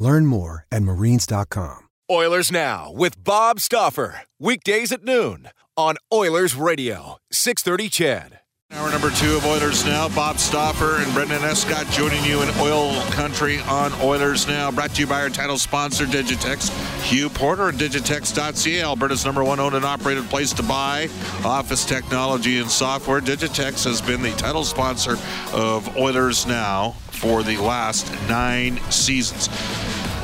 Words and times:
Learn 0.00 0.26
more 0.26 0.66
at 0.72 0.82
marines.com. 0.82 1.88
Oilers 2.10 2.50
Now 2.50 2.90
with 2.90 3.22
Bob 3.22 3.60
Stauffer. 3.60 4.22
Weekdays 4.40 4.90
at 4.90 5.04
noon 5.04 5.50
on 5.76 5.96
Oilers 6.12 6.56
Radio, 6.56 7.18
630 7.30 7.88
CHED. 7.88 8.40
Hour 8.72 8.90
number 8.92 9.10
two 9.10 9.36
of 9.36 9.44
Oilers 9.46 9.84
Now. 9.84 10.08
Bob 10.08 10.38
Stauffer 10.38 10.96
and 11.02 11.12
Brendan 11.12 11.42
Escott 11.42 11.86
joining 11.90 12.24
you 12.24 12.40
in 12.40 12.48
oil 12.60 12.94
country 13.10 13.58
on 13.62 13.92
Oilers 14.00 14.46
Now. 14.46 14.70
Brought 14.70 14.94
to 14.94 15.00
you 15.00 15.08
by 15.08 15.22
our 15.22 15.28
title 15.28 15.58
sponsor, 15.58 16.04
Digitex. 16.04 16.70
Hugh 17.02 17.28
Porter 17.28 17.70
at 17.70 17.74
Digitex.ca, 17.74 18.80
Alberta's 18.80 19.24
number 19.24 19.42
one 19.42 19.58
owned 19.58 19.74
and 19.74 19.84
operated 19.84 20.24
place 20.30 20.52
to 20.52 20.62
buy 20.62 21.08
office 21.44 21.84
technology 21.84 22.58
and 22.58 22.70
software. 22.70 23.20
Digitex 23.20 23.84
has 23.84 24.00
been 24.00 24.22
the 24.22 24.32
title 24.32 24.64
sponsor 24.64 25.16
of 25.52 25.96
Oilers 25.96 26.46
Now 26.46 26.92
for 27.10 27.42
the 27.42 27.56
last 27.56 28.10
nine 28.28 28.78
seasons. 28.90 29.48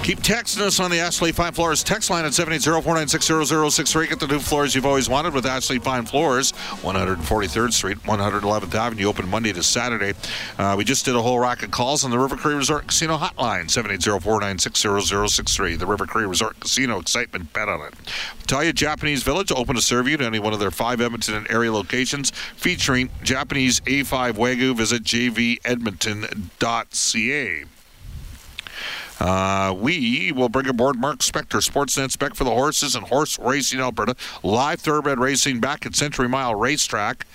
Keep 0.07 0.21
texting 0.21 0.61
us 0.61 0.79
on 0.79 0.93
the 0.93 1.01
Ashley 1.01 1.33
Fine 1.33 1.55
Floors 1.55 1.83
text 1.83 2.11
line 2.11 2.25
at 2.25 2.31
780-496-0063. 2.31 4.09
Get 4.09 4.21
the 4.21 4.29
new 4.29 4.39
floors 4.39 4.73
you've 4.73 4.87
always 4.87 5.09
wanted 5.09 5.35
with 5.35 5.45
Ashley 5.45 5.81
Fine 5.81 6.07
Floors, 6.07 6.53
143rd 6.53 7.73
Street, 7.73 7.99
111th 8.05 8.73
Avenue, 8.73 9.07
open 9.07 9.29
Monday 9.29 9.53
to 9.53 9.65
Saturday. 9.65 10.15
Uh, 10.59 10.77
we 10.79 10.85
just 10.85 11.05
did 11.05 11.17
a 11.17 11.23
whole 11.23 11.41
rack 11.41 11.65
of 11.65 11.73
calls 11.73 12.05
on 12.05 12.13
the 12.13 12.19
River 12.21 12.37
Cree 12.37 12.55
Resort 12.55 12.87
Casino 12.87 13.17
hotline, 13.17 13.65
780-496-0063. 13.65 15.77
The 15.77 15.87
River 15.87 16.07
Cree 16.07 16.25
Resort 16.25 16.61
Casino, 16.61 17.01
excitement, 17.01 17.53
bet 17.53 17.69
on 17.69 17.81
it. 17.81 17.93
Talia 18.47 18.73
Japanese 18.73 19.25
Village, 19.25 19.51
open 19.51 19.75
to 19.75 19.83
serve 19.83 20.07
you 20.07 20.17
to 20.19 20.25
any 20.25 20.39
one 20.39 20.53
of 20.53 20.61
their 20.61 20.71
five 20.71 21.01
Edmonton 21.01 21.35
and 21.35 21.51
area 21.51 21.73
locations, 21.73 22.31
featuring 22.31 23.11
Japanese 23.25 23.81
A5 23.81 24.35
Wagyu. 24.35 24.77
Visit 24.77 25.03
jvedmonton.ca. 25.03 27.65
Uh, 29.19 29.75
we 29.79 30.33
will 30.33 30.49
bring 30.49 30.69
aboard 30.69 30.97
Mark 30.97 31.21
Spector, 31.21 31.67
Sportsnet 31.67 32.11
Spec 32.11 32.35
for 32.35 32.45
the 32.45 32.51
horses 32.51 32.95
and 32.95 33.07
horse 33.07 33.39
racing 33.39 33.81
Alberta. 33.81 34.15
Live 34.43 34.81
thoroughbred 34.81 35.19
racing 35.19 35.61
back 35.61 35.87
at 35.87 35.95
Century 35.95 36.29
Mile 36.29 36.55
Racetrack. 36.55 37.27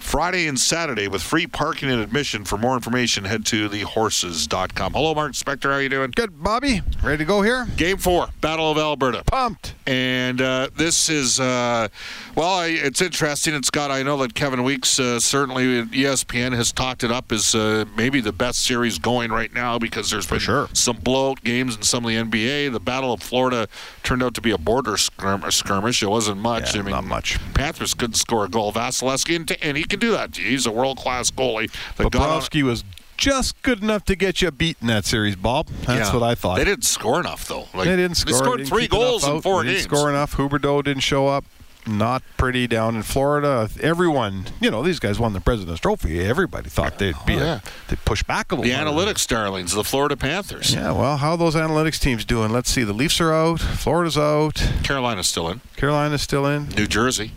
Friday 0.00 0.46
and 0.46 0.58
Saturday 0.58 1.06
with 1.08 1.22
free 1.22 1.46
parking 1.46 1.90
and 1.90 2.00
admission. 2.00 2.44
For 2.44 2.58
more 2.58 2.74
information, 2.74 3.24
head 3.24 3.46
to 3.46 3.68
thehorses.com. 3.68 4.92
Hello, 4.92 5.14
Mark 5.14 5.32
Spector. 5.32 5.70
How 5.70 5.76
are 5.76 5.82
you 5.82 5.88
doing? 5.88 6.10
Good, 6.10 6.42
Bobby. 6.42 6.82
Ready 7.02 7.18
to 7.18 7.24
go 7.24 7.42
here? 7.42 7.66
Game 7.76 7.98
four, 7.98 8.28
Battle 8.40 8.70
of 8.70 8.78
Alberta. 8.78 9.22
Pumped. 9.24 9.74
And 9.86 10.40
uh, 10.40 10.70
this 10.76 11.08
is, 11.08 11.38
uh, 11.38 11.88
well, 12.34 12.54
I, 12.54 12.68
it's 12.68 13.00
interesting. 13.00 13.54
And 13.54 13.64
Scott, 13.64 13.90
I 13.90 14.02
know 14.02 14.16
that 14.18 14.34
Kevin 14.34 14.64
Weekes, 14.64 14.98
uh, 14.98 15.20
certainly 15.20 15.84
ESPN, 15.84 16.54
has 16.54 16.72
talked 16.72 17.04
it 17.04 17.12
up 17.12 17.30
as 17.30 17.54
uh, 17.54 17.84
maybe 17.96 18.20
the 18.20 18.32
best 18.32 18.64
series 18.64 18.98
going 18.98 19.30
right 19.30 19.52
now 19.52 19.78
because 19.78 20.10
there's 20.10 20.26
been 20.26 20.38
sure. 20.38 20.68
some 20.72 20.96
blowout 20.96 21.42
games 21.44 21.76
in 21.76 21.82
some 21.82 22.04
of 22.04 22.10
the 22.10 22.16
NBA. 22.16 22.72
The 22.72 22.80
Battle 22.80 23.12
of 23.12 23.22
Florida 23.22 23.68
turned 24.02 24.22
out 24.22 24.34
to 24.34 24.40
be 24.40 24.50
a 24.50 24.58
border 24.58 24.92
skirm- 24.92 25.52
skirmish. 25.52 26.02
It 26.02 26.08
wasn't 26.08 26.38
much. 26.38 26.74
Yeah, 26.74 26.80
I 26.80 26.84
mean, 26.84 26.92
not 26.92 27.04
much. 27.04 27.38
Panthers 27.54 27.94
couldn't 27.94 28.14
score 28.14 28.44
a 28.44 28.48
goal. 28.48 28.72
Vasilevskiy, 28.72 29.36
and, 29.36 29.52
and 29.62 29.76
he 29.76 29.84
can 29.90 30.00
do 30.00 30.12
that. 30.12 30.36
He's 30.36 30.64
a 30.66 30.70
world 30.70 30.96
class 30.98 31.30
goalie. 31.30 31.70
Bobrovsky 31.98 32.62
was 32.62 32.84
just 33.16 33.60
good 33.62 33.82
enough 33.82 34.04
to 34.06 34.16
get 34.16 34.40
you 34.40 34.50
beat 34.50 34.78
in 34.80 34.86
that 34.86 35.04
series, 35.04 35.36
Bob. 35.36 35.66
That's 35.84 36.08
Yeah. 36.08 36.14
what 36.18 36.22
I 36.22 36.34
thought. 36.34 36.56
They 36.56 36.64
didn't 36.64 36.84
score 36.84 37.20
enough 37.20 37.46
though. 37.46 37.68
Like, 37.74 37.86
They 37.86 37.96
didn't 37.96 38.16
score. 38.16 38.32
They 38.32 38.38
scored 38.38 38.66
three 38.66 38.86
goals 38.88 39.26
in 39.26 39.42
four 39.42 39.62
They 39.62 39.70
games. 39.72 39.82
Didn't 39.82 39.96
score 39.96 40.08
enough. 40.08 40.36
Huberdeau 40.36 40.82
didn't 40.82 41.02
show 41.02 41.26
up. 41.28 41.44
Not 41.86 42.22
pretty 42.36 42.66
down 42.66 42.94
in 42.94 43.02
Florida. 43.02 43.68
Everyone, 43.82 44.46
you 44.60 44.70
know, 44.70 44.82
these 44.82 45.00
guys 45.00 45.18
won 45.18 45.32
the 45.32 45.40
President's 45.40 45.80
Trophy. 45.80 46.20
Everybody 46.20 46.68
thought 46.68 46.98
they'd 46.98 47.14
be. 47.26 47.36
Oh, 47.36 47.38
a- 47.42 47.62
they'd 47.88 48.04
push 48.04 48.22
back 48.22 48.52
a 48.52 48.56
The 48.56 48.60
little. 48.62 48.84
more. 48.92 49.04
analytics 49.06 49.26
darlings, 49.26 49.72
the 49.72 49.82
Florida 49.82 50.14
Panthers. 50.14 50.74
Yeah, 50.74 50.92
well, 50.92 51.16
how 51.16 51.32
are 51.32 51.36
those 51.38 51.54
analytics 51.54 51.98
teams 51.98 52.26
doing? 52.26 52.52
Let's 52.52 52.70
see. 52.70 52.84
The 52.84 52.92
Leafs 52.92 53.18
are 53.20 53.32
out. 53.32 53.60
Florida's 53.60 54.18
out. 54.18 54.62
Carolina's 54.82 55.26
still 55.28 55.48
in. 55.48 55.62
Carolina's 55.76 56.20
still 56.20 56.46
in. 56.46 56.68
New 56.76 56.86
Jersey. 56.86 57.32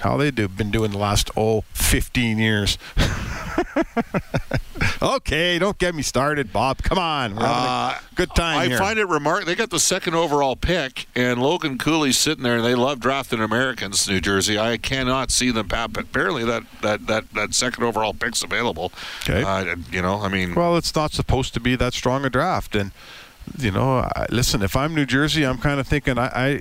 How 0.00 0.16
they 0.16 0.30
do 0.30 0.48
been 0.48 0.70
doing 0.70 0.90
the 0.90 0.98
last 0.98 1.30
oh 1.36 1.62
15 1.72 2.38
years. 2.38 2.78
okay, 5.02 5.58
don't 5.58 5.78
get 5.78 5.94
me 5.94 6.02
started, 6.02 6.52
Bob. 6.52 6.82
Come 6.82 6.98
on, 6.98 7.34
Uh, 7.38 7.98
good 8.14 8.34
time 8.34 8.58
I 8.58 8.66
here. 8.66 8.78
find 8.78 8.98
it 8.98 9.08
remarkable. 9.08 9.46
They 9.46 9.54
got 9.54 9.70
the 9.70 9.80
second 9.80 10.14
overall 10.14 10.56
pick, 10.56 11.06
and 11.14 11.40
Logan 11.40 11.78
Cooley's 11.78 12.18
sitting 12.18 12.44
there, 12.44 12.56
and 12.56 12.64
they 12.64 12.74
love 12.74 13.00
drafting 13.00 13.40
Americans. 13.40 14.08
New 14.08 14.20
Jersey. 14.20 14.58
I 14.58 14.76
cannot 14.76 15.30
see 15.30 15.50
them. 15.50 15.68
But 15.68 15.98
apparently, 15.98 16.44
that 16.44 16.64
that 16.82 17.06
that, 17.06 17.32
that 17.34 17.54
second 17.54 17.84
overall 17.84 18.14
pick's 18.14 18.42
available. 18.42 18.92
Okay. 19.22 19.42
Uh, 19.42 19.76
you 19.90 20.02
know, 20.02 20.20
I 20.20 20.28
mean, 20.28 20.54
well, 20.54 20.76
it's 20.76 20.94
not 20.94 21.12
supposed 21.12 21.54
to 21.54 21.60
be 21.60 21.76
that 21.76 21.94
strong 21.94 22.24
a 22.24 22.30
draft, 22.30 22.74
and 22.76 22.92
you 23.58 23.70
know, 23.70 23.98
I, 23.98 24.26
listen. 24.30 24.62
If 24.62 24.76
I'm 24.76 24.94
New 24.94 25.06
Jersey, 25.06 25.44
I'm 25.44 25.58
kind 25.58 25.80
of 25.80 25.86
thinking 25.86 26.18
I, 26.18 26.26
I 26.26 26.60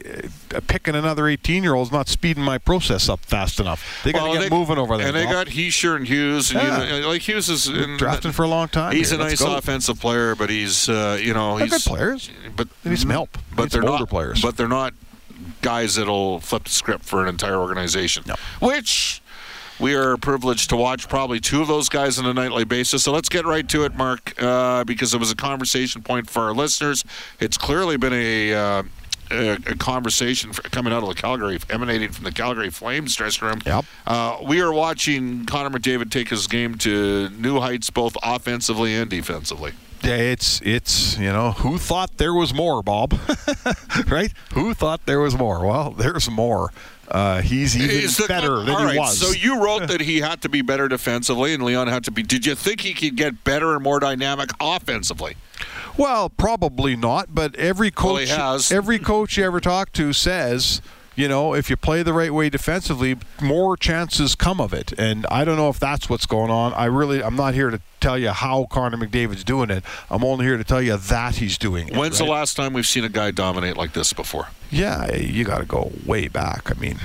uh, 0.56 0.60
picking 0.68 0.96
another 0.96 1.28
18 1.28 1.64
year 1.64 1.74
old 1.74 1.88
is 1.88 1.92
not 1.92 2.08
speeding 2.08 2.44
my 2.44 2.58
process 2.58 3.10
up 3.10 3.20
fast 3.22 3.60
enough. 3.60 4.02
They 4.04 4.12
got 4.12 4.20
to 4.20 4.24
well, 4.26 4.34
get 4.42 4.50
they- 4.50 4.56
moving 4.56 4.78
over 4.78 4.98
there. 4.98 5.08
And 5.08 5.16
they 5.16 5.26
got 5.26 5.48
Hischier 5.48 5.96
and 5.96 6.08
Hughes, 6.08 6.52
and 6.52 6.62
Yeah. 6.62 6.96
you 6.96 7.02
know, 7.02 7.10
like 7.10 7.22
Hughes 7.28 7.50
is 7.50 7.68
in, 7.68 7.98
drafting 7.98 8.32
for 8.32 8.44
a 8.44 8.48
long 8.48 8.68
time. 8.70 8.96
He's 8.96 9.10
here. 9.12 9.20
a 9.20 9.24
Let's 9.24 9.40
nice 9.42 9.50
go. 9.50 9.58
offensive 9.58 10.00
player, 10.00 10.36
but 10.36 10.50
he's 10.50 10.88
uh, 10.90 11.20
you 11.22 11.34
know 11.34 11.58
They're 11.58 11.68
he's 11.68 11.84
good 11.86 11.90
players. 11.92 12.30
But 12.56 12.68
They 12.84 12.92
need 12.92 13.00
some 13.00 13.10
help. 13.10 13.34
They 13.34 13.40
But 13.56 13.64
need 13.64 13.72
they're 13.72 13.82
some 13.82 13.86
not 13.92 14.00
older 14.02 14.06
players. 14.10 14.42
But 14.42 14.56
they're 14.58 14.68
not 14.68 14.94
guys 15.62 15.96
that'll 15.96 16.40
flip 16.40 16.64
the 16.66 16.70
script 16.70 17.04
for 17.06 17.22
an 17.22 17.28
entire 17.28 17.58
organization. 17.58 18.24
No. 18.28 18.36
Which 18.62 19.22
we 19.80 19.96
are 19.96 20.18
privileged 20.18 20.70
to 20.70 20.76
watch 20.76 21.10
probably 21.10 21.40
two 21.40 21.62
of 21.62 21.68
those 21.68 21.90
guys 21.90 22.18
on 22.20 22.26
a 22.26 22.34
nightly 22.34 22.64
basis. 22.64 23.04
So 23.04 23.12
let's 23.12 23.30
get 23.30 23.46
right 23.46 23.68
to 23.70 23.84
it, 23.86 23.96
Mark, 23.96 24.34
uh, 24.42 24.84
because 24.84 25.14
it 25.14 25.20
was 25.20 25.32
a 25.32 25.36
conversation 25.36 26.02
point 26.02 26.30
for 26.30 26.44
our 26.44 26.54
listeners. 26.54 27.04
It's 27.40 27.58
clearly 27.58 27.98
been 27.98 28.14
a. 28.14 28.54
Uh, 28.54 28.84
a, 29.32 29.54
a 29.54 29.76
conversation 29.76 30.54
for, 30.54 30.62
coming 30.64 30.94
out 30.94 31.02
of 31.02 31.10
the 31.10 31.16
Calgary, 31.16 31.60
emanating 31.72 32.12
from 32.12 32.26
the 32.26 32.32
Calgary 32.32 32.70
Flames 32.70 33.16
dressing 33.16 33.48
room. 33.48 33.62
Yep. 33.66 33.86
Uh, 34.06 34.38
we 34.44 34.62
are 34.62 34.72
watching 34.72 35.46
Connor 35.46 35.78
McDavid 35.78 36.12
take 36.12 36.30
his 36.30 36.46
game 36.46 36.76
to 36.80 37.30
new 37.30 37.60
heights, 37.60 37.90
both 37.90 38.16
offensively 38.24 38.94
and 38.94 39.10
defensively. 39.10 39.74
Yeah, 40.04 40.18
it's 40.18 40.62
it's 40.62 41.18
you 41.18 41.32
know 41.32 41.52
who 41.52 41.80
thought 41.80 42.18
there 42.18 42.34
was 42.34 42.54
more, 42.54 42.84
Bob? 42.84 43.20
right? 44.08 44.32
Who 44.54 44.76
thought 44.76 45.08
there 45.08 45.20
was 45.20 45.36
more? 45.36 45.66
Well, 45.66 45.92
there's 45.92 46.30
more. 46.30 46.72
Uh, 47.08 47.42
he's 47.42 47.76
even 47.78 47.88
the- 48.08 48.26
better 48.28 48.64
than 48.64 48.90
he 48.90 48.98
was. 48.98 49.20
So 49.20 49.32
you 49.32 49.64
wrote 49.64 49.88
that 49.88 50.02
he 50.02 50.20
had 50.20 50.42
to 50.42 50.50
be 50.50 50.62
better 50.62 50.88
defensively, 50.88 51.54
and 51.54 51.64
Leon 51.64 51.88
had 51.88 52.04
to 52.06 52.12
be. 52.12 52.24
Did 52.24 52.46
you 52.46 52.56
think 52.56 52.82
he 52.82 52.94
could 52.94 53.16
get 53.16 53.44
better 53.44 53.74
and 53.76 53.84
more 53.84 54.00
dynamic 54.00 54.50
offensively? 54.60 55.36
Well, 55.98 56.30
probably 56.30 56.96
not, 56.96 57.34
but 57.34 57.56
every 57.56 57.92
coach 57.92 58.30
has. 58.30 58.72
every 58.72 59.00
coach 59.00 59.38
you 59.38 59.46
ever 59.46 59.62
talk 59.62 59.94
to 59.94 60.12
says, 60.14 60.82
you 61.16 61.28
know, 61.28 61.54
if 61.54 61.70
you 61.70 61.78
play 61.78 62.04
the 62.04 62.14
right 62.14 62.34
way 62.34 62.50
defensively, 62.50 63.18
more 63.42 63.78
chances 63.78 64.36
come 64.36 64.60
of 64.60 64.74
it. 64.74 64.94
And 64.98 65.26
I 65.32 65.46
don't 65.46 65.58
know 65.58 65.70
if 65.70 65.80
that's 65.80 66.10
what's 66.10 66.26
going 66.26 66.52
on. 66.52 66.74
I 66.74 66.86
really 66.86 67.24
I'm 67.24 67.36
not 67.36 67.54
here 67.54 67.70
to 67.70 67.80
tell 68.00 68.18
you 68.18 68.30
how 68.30 68.68
Connor 68.70 68.98
McDavid's 68.98 69.44
doing 69.44 69.70
it. 69.70 69.84
I'm 70.10 70.24
only 70.24 70.46
here 70.46 70.58
to 70.58 70.64
tell 70.64 70.82
you 70.82 70.98
that 70.98 71.36
he's 71.38 71.58
doing 71.58 71.88
it. 71.88 71.96
When's 71.96 72.20
right? 72.20 72.26
the 72.26 72.32
last 72.32 72.56
time 72.56 72.74
we've 72.74 72.86
seen 72.86 73.04
a 73.04 73.10
guy 73.10 73.32
dominate 73.32 73.78
like 73.78 73.94
this 73.94 74.14
before? 74.14 74.48
Yeah, 74.70 75.16
you 75.16 75.46
got 75.46 75.60
to 75.60 75.66
go 75.66 75.92
way 76.06 76.28
back. 76.28 76.70
I 76.70 76.80
mean, 76.80 77.00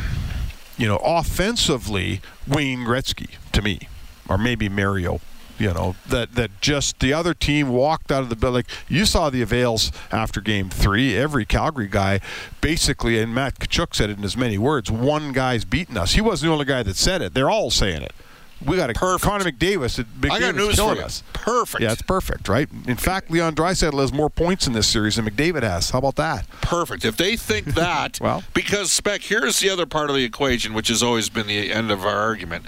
you 0.77 0.89
know, 0.89 1.01
offensively, 1.05 2.21
Wayne 2.49 2.81
Gretzky 2.81 3.37
to 3.53 3.63
me, 3.63 3.89
or 4.29 4.39
maybe 4.39 4.69
Mario. 4.69 5.21
You 5.61 5.75
know 5.75 5.95
that 6.09 6.35
that 6.37 6.51
just 6.63 6.99
the 7.01 7.13
other 7.13 7.35
team 7.35 7.69
walked 7.69 8.11
out 8.11 8.23
of 8.23 8.31
the 8.31 8.35
building. 8.37 8.55
Like 8.61 8.67
you 8.89 9.05
saw 9.05 9.29
the 9.31 9.43
avails 9.43 9.93
after 10.11 10.41
Game 10.41 10.71
Three. 10.71 11.15
Every 11.17 11.45
Calgary 11.45 11.87
guy, 11.87 12.21
basically, 12.63 13.21
and 13.21 13.35
Matt 13.35 13.59
Tkachuk 13.59 13.95
said 13.95 14.09
it 14.11 14.19
in 14.19 14.25
as 14.25 14.37
many 14.37 14.57
words. 14.59 14.91
One 14.91 15.33
guy's 15.33 15.65
beating 15.67 15.97
us. 15.99 16.15
He 16.15 16.21
wasn't 16.23 16.49
the 16.49 16.53
only 16.55 16.65
guy 16.65 16.83
that 16.83 16.97
said 16.97 17.21
it. 17.23 17.35
They're 17.35 17.51
all 17.51 17.71
saying 17.71 18.03
it. 18.03 18.13
We 18.65 18.77
got 18.77 18.91
a 18.91 18.93
Perfect. 18.95 19.25
Connor 19.25 19.45
McDavid. 19.45 20.05
McDavid's 20.21 20.31
I 20.31 20.39
got 20.41 20.55
news 20.55 20.75
killing 20.77 20.95
for 20.97 21.01
you. 21.01 21.07
us. 21.07 21.23
Perfect. 21.33 21.83
Yeah, 21.83 21.93
it's 21.93 22.03
perfect, 22.03 22.47
right? 22.47 22.69
In 22.87 22.97
fact, 22.97 23.31
Leon 23.31 23.55
Draisaitl 23.55 23.99
has 24.01 24.13
more 24.13 24.29
points 24.29 24.67
in 24.67 24.75
this 24.75 24.87
series 24.87 25.17
than 25.17 25.25
McDavid 25.25 25.63
has. 25.63 25.89
How 25.91 25.99
about 25.99 26.17
that? 26.17 26.47
Perfect. 26.61 27.07
If 27.07 27.17
they 27.17 27.37
think 27.37 27.67
that, 27.75 28.19
Well. 28.21 28.43
because 28.53 28.93
Spec, 28.93 29.23
here's 29.23 29.61
the 29.61 29.71
other 29.71 29.87
part 29.87 30.11
of 30.11 30.17
the 30.17 30.25
equation, 30.25 30.75
which 30.75 30.89
has 30.89 31.03
always 31.03 31.31
been 31.31 31.47
the 31.47 31.73
end 31.73 31.91
of 31.91 32.05
our 32.05 32.17
argument. 32.19 32.67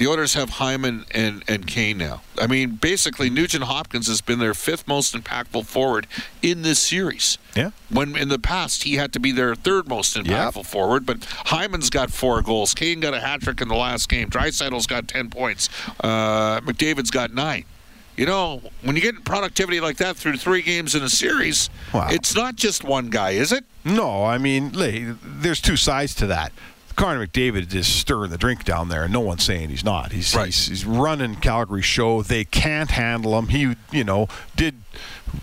The 0.00 0.06
Oilers 0.06 0.32
have 0.32 0.48
Hyman 0.48 1.04
and, 1.10 1.44
and 1.46 1.66
Kane 1.66 1.98
now. 1.98 2.22
I 2.40 2.46
mean, 2.46 2.76
basically, 2.76 3.28
Nugent 3.28 3.64
Hopkins 3.64 4.06
has 4.06 4.22
been 4.22 4.38
their 4.38 4.54
fifth 4.54 4.88
most 4.88 5.14
impactful 5.14 5.66
forward 5.66 6.06
in 6.40 6.62
this 6.62 6.78
series. 6.78 7.36
Yeah. 7.54 7.72
When 7.90 8.16
in 8.16 8.30
the 8.30 8.38
past 8.38 8.84
he 8.84 8.94
had 8.94 9.12
to 9.12 9.20
be 9.20 9.30
their 9.30 9.54
third 9.54 9.88
most 9.88 10.16
impactful 10.16 10.64
forward, 10.64 11.04
but 11.04 11.22
Hyman's 11.44 11.90
got 11.90 12.10
four 12.10 12.40
goals. 12.40 12.72
Kane 12.72 13.00
got 13.00 13.12
a 13.12 13.20
hat 13.20 13.42
trick 13.42 13.60
in 13.60 13.68
the 13.68 13.74
last 13.74 14.08
game. 14.08 14.30
Draisaitl's 14.30 14.86
got 14.86 15.06
ten 15.06 15.28
points. 15.28 15.68
Uh, 16.02 16.62
McDavid's 16.62 17.10
got 17.10 17.34
nine. 17.34 17.66
You 18.16 18.24
know, 18.24 18.62
when 18.80 18.96
you 18.96 19.02
get 19.02 19.22
productivity 19.26 19.80
like 19.80 19.98
that 19.98 20.16
through 20.16 20.38
three 20.38 20.62
games 20.62 20.94
in 20.94 21.02
a 21.02 21.10
series, 21.10 21.68
Wow. 21.92 22.08
it's 22.10 22.34
not 22.34 22.56
just 22.56 22.84
one 22.84 23.10
guy, 23.10 23.32
is 23.32 23.52
it? 23.52 23.64
No, 23.84 24.24
I 24.24 24.38
mean, 24.38 24.72
there's 25.22 25.60
two 25.60 25.76
sides 25.76 26.14
to 26.14 26.26
that. 26.28 26.52
Connor 26.96 27.26
McDavid 27.26 27.74
is 27.74 27.86
stirring 27.86 28.30
the 28.30 28.38
drink 28.38 28.64
down 28.64 28.88
there, 28.88 29.04
and 29.04 29.12
no 29.12 29.20
one's 29.20 29.42
saying 29.44 29.70
he's 29.70 29.84
not. 29.84 30.12
He's, 30.12 30.34
Right. 30.34 30.46
he's 30.46 30.66
he's 30.66 30.84
running 30.84 31.36
Calgary 31.36 31.82
show. 31.82 32.22
They 32.22 32.44
can't 32.44 32.90
handle 32.90 33.38
him. 33.38 33.48
He, 33.48 33.74
you 33.90 34.04
know, 34.04 34.28
did 34.56 34.74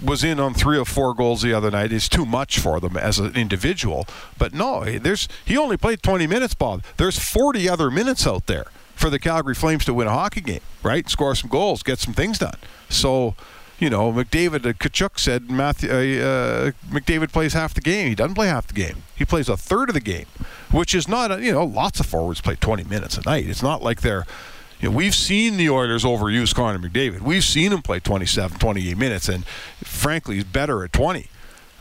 was 0.03 0.23
in 0.23 0.39
on 0.39 0.53
three 0.53 0.77
or 0.77 0.85
four 0.85 1.13
goals 1.13 1.41
the 1.41 1.53
other 1.53 1.71
night. 1.71 1.91
It's 1.93 2.09
too 2.09 2.25
much 2.25 2.59
for 2.59 2.79
them 2.79 2.97
as 2.97 3.19
an 3.19 3.35
individual. 3.35 4.05
But 4.37 4.53
no, 4.53 4.83
there's 4.99 5.27
he 5.45 5.57
only 5.57 5.77
played 5.77 6.03
20 6.03 6.27
minutes, 6.27 6.53
Bob. 6.53 6.83
There's 6.97 7.17
40 7.17 7.67
other 7.69 7.89
minutes 7.89 8.27
out 8.27 8.47
there 8.47 8.65
for 8.95 9.09
the 9.09 9.19
Calgary 9.19 9.55
Flames 9.55 9.85
to 9.85 9.93
win 9.93 10.07
a 10.07 10.11
hockey 10.11 10.41
game, 10.41 10.61
right? 10.83 11.09
Score 11.09 11.33
some 11.35 11.49
goals, 11.49 11.83
get 11.83 11.99
some 11.99 12.13
things 12.13 12.39
done. 12.39 12.57
So. 12.89 13.35
You 13.79 13.91
know, 13.91 14.11
McDavid, 14.11 14.65
uh, 14.65 14.73
Tkachuk 14.73 15.19
said 15.19 15.51
Matthew, 15.51 15.89
uh, 15.91 15.93
uh, 15.93 16.71
McDavid 16.89 17.31
plays 17.31 17.53
half 17.53 17.75
the 17.75 17.81
game. 17.81 18.07
He 18.07 18.15
doesn't 18.15 18.33
play 18.33 18.47
half 18.47 18.65
the 18.65 18.73
game. 18.73 19.03
He 19.15 19.23
plays 19.23 19.49
a 19.49 19.57
third 19.57 19.89
of 19.89 19.93
the 19.93 20.01
game, 20.01 20.25
which 20.71 20.95
is 20.95 21.07
not, 21.07 21.41
you 21.41 21.51
know, 21.51 21.63
lots 21.63 21.99
of 21.99 22.07
forwards 22.07 22.41
play 22.41 22.55
20 22.55 22.85
minutes 22.85 23.17
a 23.17 23.21
night. 23.21 23.47
It's 23.47 23.61
not 23.61 23.83
like 23.83 24.01
they're, 24.01 24.25
you 24.79 24.89
know, 24.89 24.95
we've 24.95 25.13
seen 25.13 25.57
the 25.57 25.69
Oilers 25.69 26.03
overuse 26.03 26.55
Connor 26.55 26.79
McDavid. 26.79 27.21
We've 27.21 27.43
seen 27.43 27.71
him 27.71 27.83
play 27.83 27.99
27, 27.99 28.57
28 28.57 28.97
minutes, 28.97 29.29
and 29.29 29.45
frankly, 29.83 30.35
he's 30.35 30.43
better 30.43 30.83
at 30.83 30.91
20. 30.91 31.27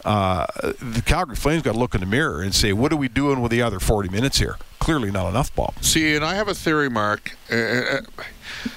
Uh, 0.04 0.46
the 0.80 1.02
Calgary 1.04 1.34
Flames 1.34 1.62
got 1.62 1.72
to 1.72 1.78
look 1.78 1.94
in 1.94 2.00
the 2.00 2.06
mirror 2.06 2.42
and 2.42 2.54
say, 2.54 2.72
what 2.74 2.92
are 2.92 2.96
we 2.96 3.08
doing 3.08 3.40
with 3.40 3.50
the 3.50 3.62
other 3.62 3.80
40 3.80 4.10
minutes 4.10 4.38
here? 4.38 4.56
Clearly 4.86 5.10
not 5.10 5.28
enough, 5.28 5.52
Bob. 5.52 5.74
See, 5.82 6.14
and 6.14 6.24
I 6.24 6.36
have 6.36 6.46
a 6.46 6.54
theory, 6.54 6.88
Mark. 6.88 7.36
Uh, 7.50 7.56
uh, 7.56 8.00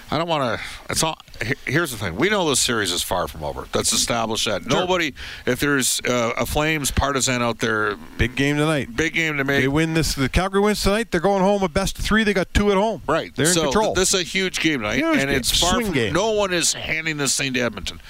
I 0.10 0.18
don't 0.18 0.28
want 0.28 0.60
to. 0.60 0.66
It's 0.90 1.04
all. 1.04 1.20
Here's 1.68 1.92
the 1.92 1.98
thing. 1.98 2.16
We 2.16 2.30
know 2.32 2.50
this 2.50 2.60
series 2.60 2.92
is 2.92 3.04
far 3.04 3.28
from 3.28 3.44
over. 3.44 3.68
That's 3.72 3.94
established. 3.94 4.46
That 4.46 4.66
nobody. 4.66 5.14
If 5.46 5.60
there's 5.60 6.02
uh, 6.02 6.34
a 6.36 6.48
Flames 6.48 6.90
partisan 6.90 7.44
out 7.44 7.60
there, 7.60 7.96
Big 8.18 8.36
game 8.36 8.58
tonight. 8.58 8.96
big 8.96 9.14
game 9.14 9.38
to 9.38 9.44
make. 9.44 9.62
They 9.62 9.68
win 9.68 9.94
this. 9.94 10.16
The 10.16 10.30
Calgary 10.30 10.62
wins 10.62 10.82
tonight. 10.82 11.12
They're 11.12 11.22
going 11.22 11.44
home 11.44 11.62
a 11.62 11.70
best 11.70 12.00
of 12.00 12.06
three. 12.06 12.24
They 12.24 12.34
got 12.34 12.52
two 12.56 12.72
at 12.72 12.78
home. 12.78 13.04
Right. 13.08 13.32
They're 13.36 13.46
in 13.46 13.54
so 13.54 13.66
control. 13.66 13.94
this 13.94 14.12
is 14.16 14.20
a 14.22 14.24
huge 14.24 14.62
game 14.62 14.80
tonight, 14.80 14.96
Huge 14.96 15.20
and 15.20 15.30
game. 15.30 15.38
it's 15.38 15.60
far 15.62 15.74
Swing 15.76 15.86
from. 15.86 15.94
game. 15.94 16.14
No 16.14 16.32
one 16.32 16.52
is 16.54 16.74
handing 16.74 17.18
this 17.18 17.38
thing 17.38 17.54
to 17.54 17.60
Edmonton, 17.60 18.02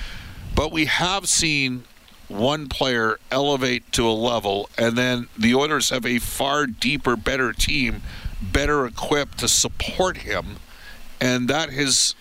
but 0.55 0.71
we 0.71 0.85
have 0.85 1.27
seen 1.27 1.83
one 2.29 2.69
player 2.69 3.19
elevate 3.31 3.91
to 3.93 4.07
a 4.07 4.13
level, 4.13 4.69
and 4.77 4.97
then 4.97 5.27
the 5.37 5.53
Oilers 5.53 5.89
have 5.89 6.05
a 6.05 6.19
far 6.19 6.65
deeper, 6.67 7.15
better 7.17 7.51
team, 7.53 8.01
better 8.41 8.85
equipped 8.85 9.39
to 9.39 9.47
support 9.47 10.17
him, 10.17 10.55
and 11.19 11.47
that 11.49 11.69
has 11.71 12.15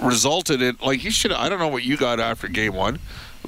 resulted 0.00 0.60
in 0.62 0.76
like 0.84 1.02
you 1.04 1.10
should. 1.10 1.32
I 1.32 1.48
don't 1.48 1.58
know 1.58 1.68
what 1.68 1.84
you 1.84 1.96
got 1.96 2.20
after 2.20 2.48
game 2.48 2.74
one. 2.74 2.98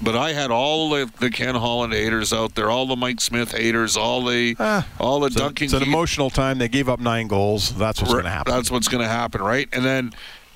But 0.03 0.17
I 0.17 0.33
had 0.33 0.51
all 0.51 0.91
the, 0.91 1.09
the 1.21 1.31
Ken 1.31 1.55
Holland 1.55 1.93
haters 1.93 2.33
out 2.33 2.57
there, 2.57 2.69
all 2.69 2.85
the 2.85 2.97
Mike 2.97 3.21
Smith 3.21 3.53
haters, 3.53 3.97
all 3.97 4.25
the 4.25 4.57
Ah, 4.59 4.89
all 4.99 5.21
the 5.21 5.27
It's, 5.29 5.37
a- 5.41 5.53
it's 5.65 5.73
an 5.73 5.85
emotional 5.85 6.31
time. 6.31 6.59
They 6.59 6.67
gave 6.69 6.89
up 6.89 6.99
nine 6.99 7.29
goals. 7.29 7.73
That's 7.77 8.01
what's 8.01 8.13
going 8.13 8.25
to 8.25 8.31
happen. 8.31 8.53
that's 8.53 8.73
what's 8.73 8.89
going 8.89 9.05
to 9.05 9.09
happen, 9.09 9.41
right? 9.41 9.69
And 9.73 9.85
then, 9.85 10.13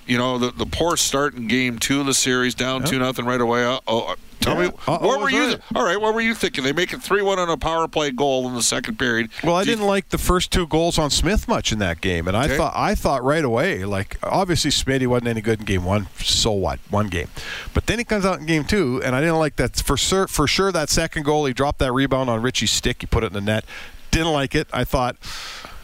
you 0.08 0.18
know, 0.18 0.38
the 0.38 0.50
the 0.50 0.66
poor 0.66 0.96
start 0.96 1.34
in 1.34 1.46
game 1.46 1.78
two 1.78 2.00
of 2.00 2.06
the 2.06 2.14
series, 2.14 2.56
down 2.56 2.82
two 2.82 2.98
nothing 2.98 3.26
right 3.26 3.40
away. 3.40 3.64
Uh, 3.64 3.78
oh, 3.86 4.16
tell 4.40 4.56
me, 4.56 4.66
Uh-oh 4.66 5.06
what 5.06 5.20
were 5.20 5.30
you? 5.30 5.48
right. 5.48 5.60
all 5.74 5.84
right, 5.84 6.00
what 6.00 6.14
were 6.14 6.20
you 6.20 6.34
thinking? 6.34 6.64
They 6.64 6.72
make 6.72 6.92
it 6.92 7.02
three 7.02 7.22
one 7.22 7.38
on 7.38 7.48
a 7.48 7.56
power 7.56 7.88
play 7.88 8.10
goal 8.10 8.48
in 8.48 8.54
the 8.54 8.62
second 8.62 8.98
period. 8.98 9.30
Well, 9.44 9.56
I 9.56 9.64
Do 9.64 9.70
you- 9.70 9.76
didn't 9.76 9.88
like 9.88 10.08
the 10.10 10.18
first 10.18 10.50
two 10.50 10.66
goals 10.66 10.98
on 10.98 11.10
Smith 11.10 11.48
much 11.48 11.72
in 11.72 11.78
that 11.80 12.00
game, 12.00 12.28
and 12.28 12.36
I 12.36 12.48
thought 12.56 12.72
I 12.76 12.94
thought 12.94 13.22
right 13.24 13.44
away, 13.44 13.84
like 13.84 14.18
obviously 14.22 14.70
Smitty 14.70 15.06
wasn't 15.06 15.28
any 15.28 15.40
good 15.40 15.60
in 15.60 15.64
game 15.66 15.84
one. 15.84 16.08
So 16.22 16.52
what? 16.52 16.78
One 16.90 17.08
game, 17.08 17.28
but 17.74 17.86
then 17.86 17.98
he 17.98 18.04
comes 18.04 18.24
out 18.24 18.38
in 18.40 18.46
game 18.46 18.64
two, 18.64 19.02
and 19.04 19.14
I 19.14 19.20
didn't 19.20 19.38
like 19.38 19.56
that 19.56 19.76
for 19.76 19.96
sure. 19.96 20.26
For 20.28 20.46
sure, 20.46 20.72
that 20.72 20.88
second 20.90 21.24
goal, 21.24 21.44
he 21.46 21.52
dropped 21.52 21.78
that 21.80 21.92
rebound 21.92 22.30
on 22.30 22.42
Ritchie's 22.42 22.70
stick. 22.70 22.98
He 23.00 23.06
put 23.06 23.24
it 23.24 23.28
in 23.28 23.32
the 23.34 23.40
net. 23.40 23.64
Didn't 24.10 24.32
like 24.32 24.54
it. 24.54 24.68
I 24.72 24.84
thought. 24.84 25.16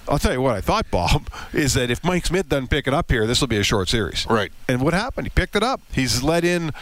I'll 0.06 0.18
tell 0.18 0.34
you 0.34 0.42
what 0.42 0.54
I 0.54 0.60
thought, 0.60 0.90
Bob, 0.90 1.30
is 1.54 1.72
that 1.74 1.90
if 1.90 2.04
Mike 2.04 2.26
Smith 2.26 2.50
doesn't 2.50 2.68
pick 2.68 2.86
it 2.86 2.92
up 2.92 3.10
here, 3.10 3.26
this 3.26 3.40
will 3.40 3.48
be 3.48 3.56
a 3.56 3.62
short 3.62 3.88
series. 3.88 4.26
Right. 4.28 4.52
And 4.68 4.82
what 4.82 4.92
happened? 4.92 5.26
He 5.26 5.30
picked 5.30 5.56
it 5.56 5.62
up. 5.62 5.80
He's 5.92 6.22
let 6.22 6.44
in 6.44 6.72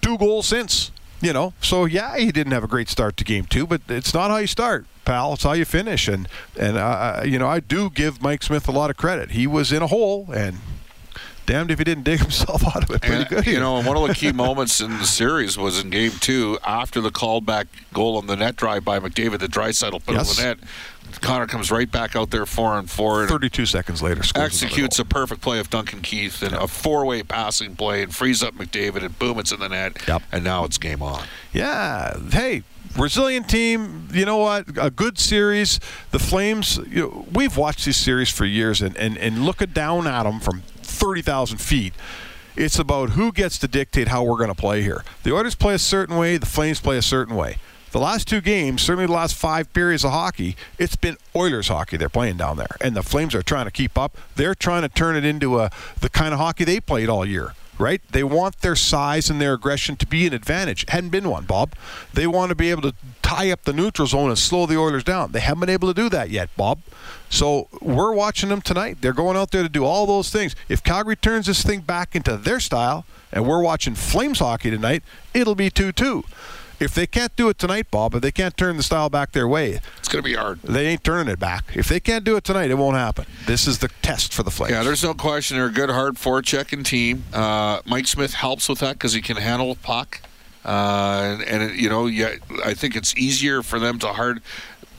two 0.00 0.16
goals 0.16 0.46
since. 0.46 0.90
You 1.22 1.34
know, 1.34 1.52
so 1.60 1.84
yeah, 1.84 2.16
he 2.16 2.32
didn't 2.32 2.52
have 2.52 2.64
a 2.64 2.68
great 2.68 2.88
start 2.88 3.18
to 3.18 3.24
game 3.24 3.44
two, 3.44 3.66
but 3.66 3.82
it's 3.88 4.14
not 4.14 4.30
how 4.30 4.38
you 4.38 4.46
start, 4.46 4.86
pal. 5.04 5.34
It's 5.34 5.42
how 5.42 5.52
you 5.52 5.66
finish. 5.66 6.08
And 6.08 6.26
and 6.58 6.78
uh, 6.78 7.22
you 7.26 7.38
know, 7.38 7.46
I 7.46 7.60
do 7.60 7.90
give 7.90 8.22
Mike 8.22 8.42
Smith 8.42 8.66
a 8.68 8.72
lot 8.72 8.88
of 8.88 8.96
credit. 8.96 9.32
He 9.32 9.46
was 9.46 9.70
in 9.70 9.82
a 9.82 9.86
hole, 9.86 10.28
and 10.32 10.56
damned 11.46 11.70
if 11.70 11.78
he 11.78 11.84
didn't 11.84 12.04
dig 12.04 12.20
himself 12.26 12.64
out 12.66 12.84
of 12.84 12.90
it 12.90 13.00
pretty 13.02 13.16
And, 13.22 13.28
good. 13.28 13.46
you 13.46 13.58
know, 13.60 13.76
and 13.78 13.86
one 13.86 13.96
of 13.96 14.06
the 14.08 14.14
key 14.14 14.32
moments 14.46 14.80
in 14.80 14.90
the 14.98 15.04
series 15.06 15.56
was 15.58 15.78
in 15.80 15.90
game 15.90 16.12
two 16.20 16.58
after 16.64 17.00
the 17.00 17.10
callback 17.10 17.66
goal 17.92 18.16
on 18.16 18.26
the 18.26 18.36
net 18.36 18.56
drive 18.56 18.84
by 18.84 18.98
McDavid, 19.00 19.38
the 19.40 19.48
Draisaitl 19.48 20.04
put 20.04 20.14
Yes. 20.14 20.38
on 20.38 20.44
the 20.44 20.48
net. 20.54 20.68
Connor 21.20 21.48
comes 21.48 21.72
right 21.72 21.90
back 21.90 22.14
out 22.14 22.30
there 22.30 22.46
four 22.46 22.78
and 22.78 22.88
four. 22.88 23.22
And 23.22 23.28
32 23.28 23.66
seconds 23.66 24.00
later, 24.00 24.22
scores 24.22 24.44
executes 24.62 24.98
a 25.00 25.04
perfect 25.04 25.40
play 25.40 25.58
of 25.58 25.68
Duncan 25.68 26.02
Keith 26.02 26.40
and 26.40 26.54
a 26.54 26.68
four-way 26.68 27.24
passing 27.24 27.74
play 27.74 28.04
and 28.04 28.14
frees 28.14 28.44
up 28.44 28.54
McDavid 28.54 29.02
and 29.04 29.18
boom, 29.18 29.40
it's 29.40 29.50
in 29.50 29.58
the 29.58 29.68
net. 29.68 29.96
Yep. 30.06 30.22
And 30.30 30.44
now 30.44 30.64
it's 30.64 30.78
game 30.78 31.02
on. 31.02 31.24
Yeah. 31.52 32.16
Hey, 32.30 32.62
resilient 32.96 33.48
team. 33.50 34.06
You 34.12 34.24
know 34.24 34.36
what? 34.36 34.66
A 34.80 34.88
good 34.90 35.18
series. 35.18 35.80
The 36.12 36.20
Flames. 36.20 36.78
You 36.88 37.02
know, 37.08 37.26
we've 37.32 37.56
watched 37.56 37.86
these 37.86 37.96
series 37.96 38.30
for 38.30 38.44
years, 38.44 38.80
and 38.80 38.96
and 38.96 39.18
and 39.18 39.44
looking 39.44 39.70
down 39.70 40.06
at 40.06 40.22
them 40.22 40.38
from 40.38 40.62
thirty 41.00 41.22
thousand 41.22 41.58
feet. 41.58 41.94
It's 42.56 42.78
about 42.78 43.10
who 43.10 43.32
gets 43.32 43.58
to 43.58 43.68
dictate 43.68 44.08
how 44.08 44.22
we're 44.22 44.36
going 44.36 44.48
to 44.48 44.54
play 44.54 44.82
here. 44.82 45.02
The 45.22 45.34
Oilers 45.34 45.54
play 45.54 45.74
a 45.74 45.78
certain 45.78 46.16
way. 46.16 46.36
The 46.36 46.46
Flames 46.46 46.80
play 46.80 46.98
a 46.98 47.02
certain 47.02 47.34
way. 47.34 47.56
The 47.92 47.98
last 47.98 48.28
two 48.28 48.40
games, 48.40 48.82
certainly 48.82 49.06
the 49.06 49.12
last 49.12 49.34
five 49.34 49.72
periods 49.72 50.04
of 50.04 50.12
hockey, 50.12 50.56
it's 50.78 50.94
been 50.94 51.16
Oilers 51.34 51.68
hockey 51.68 51.96
they're 51.96 52.08
playing 52.08 52.36
down 52.36 52.56
there, 52.56 52.76
and 52.80 52.94
the 52.94 53.02
Flames 53.02 53.34
are 53.34 53.42
trying 53.42 53.64
to 53.64 53.70
keep 53.72 53.98
up. 53.98 54.16
They're 54.36 54.54
trying 54.54 54.82
to 54.82 54.88
turn 54.88 55.16
it 55.16 55.24
into 55.24 55.58
a 55.58 55.70
the 56.00 56.10
kind 56.10 56.32
of 56.32 56.38
hockey 56.38 56.64
they 56.64 56.80
played 56.80 57.08
all 57.08 57.24
year 57.24 57.54
right? 57.80 58.00
They 58.12 58.22
want 58.22 58.60
their 58.60 58.76
size 58.76 59.30
and 59.30 59.40
their 59.40 59.54
aggression 59.54 59.96
to 59.96 60.06
be 60.06 60.26
an 60.26 60.32
advantage. 60.32 60.84
Hadn't 60.88 61.10
been 61.10 61.28
one, 61.28 61.44
Bob. 61.44 61.74
They 62.12 62.26
want 62.26 62.50
to 62.50 62.54
be 62.54 62.70
able 62.70 62.82
to 62.82 62.94
tie 63.22 63.50
up 63.50 63.62
the 63.62 63.72
neutral 63.72 64.06
zone 64.06 64.28
and 64.28 64.38
slow 64.38 64.66
the 64.66 64.76
Oilers 64.76 65.04
down. 65.04 65.32
They 65.32 65.40
haven't 65.40 65.60
been 65.60 65.70
able 65.70 65.88
to 65.88 65.94
do 65.94 66.08
that 66.10 66.30
yet, 66.30 66.50
Bob. 66.56 66.80
So 67.30 67.68
we're 67.80 68.12
watching 68.12 68.48
them 68.48 68.60
tonight. 68.60 68.98
They're 69.00 69.12
going 69.12 69.36
out 69.36 69.50
there 69.50 69.62
to 69.62 69.68
do 69.68 69.84
all 69.84 70.06
those 70.06 70.30
things. 70.30 70.54
If 70.68 70.82
Calgary 70.82 71.16
turns 71.16 71.46
this 71.46 71.62
thing 71.62 71.80
back 71.80 72.14
into 72.14 72.36
their 72.36 72.60
style, 72.60 73.04
and 73.32 73.46
we're 73.46 73.62
watching 73.62 73.94
Flames 73.94 74.40
hockey 74.40 74.70
tonight, 74.70 75.02
it'll 75.32 75.54
be 75.54 75.70
2 75.70 75.92
2. 75.92 76.24
If 76.80 76.94
they 76.94 77.06
can't 77.06 77.34
do 77.36 77.48
it 77.50 77.58
tonight, 77.58 77.90
Bob, 77.90 78.14
if 78.14 78.22
they 78.22 78.32
can't 78.32 78.56
turn 78.56 78.76
the 78.78 78.82
style 78.82 79.10
back 79.10 79.32
their 79.32 79.46
way, 79.46 79.80
It's 79.98 80.08
going 80.08 80.24
to 80.24 80.28
be 80.28 80.34
hard. 80.34 80.60
they 80.62 80.86
ain't 80.86 81.04
turning 81.04 81.30
it 81.30 81.38
back. 81.38 81.76
If 81.76 81.88
they 81.88 82.00
can't 82.00 82.24
do 82.24 82.36
it 82.36 82.44
tonight, 82.44 82.70
it 82.70 82.74
won't 82.78 82.96
happen. 82.96 83.26
This 83.46 83.66
is 83.66 83.78
the 83.78 83.88
test 84.00 84.32
for 84.32 84.42
the 84.42 84.50
Flames. 84.50 84.72
Yeah, 84.72 84.82
there's 84.82 85.04
no 85.04 85.12
question. 85.14 85.58
They're 85.58 85.66
a 85.66 85.70
good, 85.72 85.90
hard 85.90 86.14
forechecking 86.14 86.84
team. 86.84 87.24
Uh, 87.34 87.80
Mike 87.84 88.06
Smith 88.06 88.32
helps 88.32 88.68
with 88.68 88.78
that 88.78 88.94
because 88.94 89.12
he 89.12 89.20
can 89.20 89.36
handle 89.36 89.70
a 89.70 89.76
puck. 89.76 90.20
Uh, 90.64 91.36
and, 91.38 91.42
and 91.42 91.62
it, 91.70 91.76
you 91.76 91.88
know, 91.88 92.06
yeah, 92.06 92.34
I 92.64 92.74
think 92.74 92.96
it's 92.96 93.14
easier 93.16 93.62
for 93.62 93.78
them 93.78 93.98
to 94.00 94.08
hard. 94.08 94.40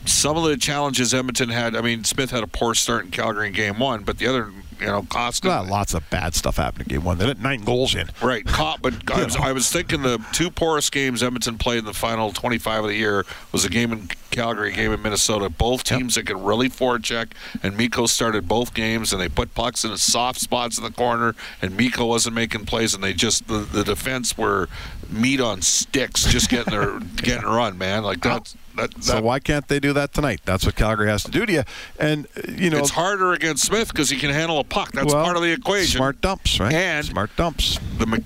Some 0.05 0.35
of 0.37 0.43
the 0.43 0.57
challenges 0.57 1.13
Edmonton 1.13 1.49
had. 1.49 1.75
I 1.75 1.81
mean, 1.81 2.03
Smith 2.03 2.31
had 2.31 2.43
a 2.43 2.47
poor 2.47 2.73
start 2.73 3.05
in 3.05 3.11
Calgary 3.11 3.47
in 3.47 3.53
Game 3.53 3.77
One, 3.79 4.03
but 4.03 4.17
the 4.17 4.25
other, 4.27 4.51
you 4.81 4.87
know, 4.87 5.03
Koskinen. 5.03 5.43
Got 5.43 5.67
lots 5.67 5.93
of 5.93 6.09
bad 6.09 6.33
stuff 6.35 6.57
happened 6.57 6.87
in 6.87 6.97
game 6.97 7.03
one. 7.05 7.17
They 7.17 7.25
let 7.25 7.39
nine 7.39 7.63
goals 7.63 7.95
in. 7.95 8.09
Right, 8.21 8.45
caught, 8.45 8.81
but 8.81 9.09
I 9.11 9.23
was, 9.23 9.35
I 9.35 9.51
was 9.51 9.71
thinking 9.71 10.01
the 10.01 10.23
two 10.31 10.49
poorest 10.49 10.91
games 10.91 11.21
Edmonton 11.21 11.57
played 11.57 11.79
in 11.79 11.85
the 11.85 11.93
final 11.93 12.31
25 12.31 12.83
of 12.83 12.89
the 12.89 12.95
year 12.95 13.25
was 13.51 13.63
a 13.63 13.69
game 13.69 13.91
in 13.91 14.09
Calgary 14.31 14.71
game 14.71 14.91
in 14.91 15.01
Minnesota. 15.01 15.49
Both 15.49 15.83
teams 15.83 16.15
that 16.15 16.27
could 16.27 16.39
really 16.39 16.69
forecheck, 16.69 17.31
and 17.61 17.77
Mikko 17.77 18.05
started 18.05 18.47
both 18.47 18.73
games, 18.73 19.13
and 19.13 19.21
they 19.21 19.29
put 19.29 19.53
pucks 19.53 19.83
in 19.83 19.95
soft 19.97 20.39
spots 20.39 20.77
in 20.77 20.83
the 20.83 20.91
corner, 20.91 21.35
and 21.61 21.77
Mikko 21.77 22.05
wasn't 22.05 22.35
making 22.35 22.65
plays, 22.65 22.93
and 22.93 23.03
they 23.03 23.13
just 23.13 23.47
the, 23.47 23.59
the 23.59 23.83
defense 23.83 24.37
were 24.37 24.69
meat 25.09 25.41
on 25.41 25.61
sticks, 25.61 26.25
just 26.25 26.49
getting 26.49 26.71
their 26.71 26.99
getting 27.17 27.47
run, 27.47 27.77
man. 27.77 28.03
Like 28.03 28.21
that's. 28.21 28.53
That, 28.75 28.93
that, 28.93 29.03
So 29.03 29.21
why 29.21 29.39
can't 29.39 29.67
they 29.67 29.81
do 29.81 29.91
that 29.91 30.13
tonight? 30.13 30.39
That's 30.45 30.65
what 30.65 30.75
Calgary 30.75 31.09
has 31.09 31.23
to 31.23 31.31
do 31.31 31.45
to 31.45 31.51
you. 31.51 31.63
And 31.99 32.25
you 32.47 32.69
know, 32.69 32.77
it's 32.77 32.91
harder 32.91 33.33
against 33.33 33.65
Smith 33.65 33.89
because 33.89 34.09
he 34.09 34.17
can 34.17 34.29
handle 34.29 34.59
a 34.59 34.63
puck. 34.63 34.93
That's 34.93 35.13
well, 35.13 35.25
part 35.25 35.35
of 35.35 35.43
the 35.43 35.51
equation. 35.51 35.97
Smart 35.97 36.21
dumps, 36.21 36.57
right? 36.57 36.73
And 36.73 37.05
smart 37.05 37.35
dumps. 37.35 37.79
The 37.97 38.23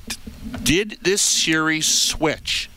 did 0.63 0.99
this 1.01 1.21
series 1.21 1.87
switch 1.87 2.69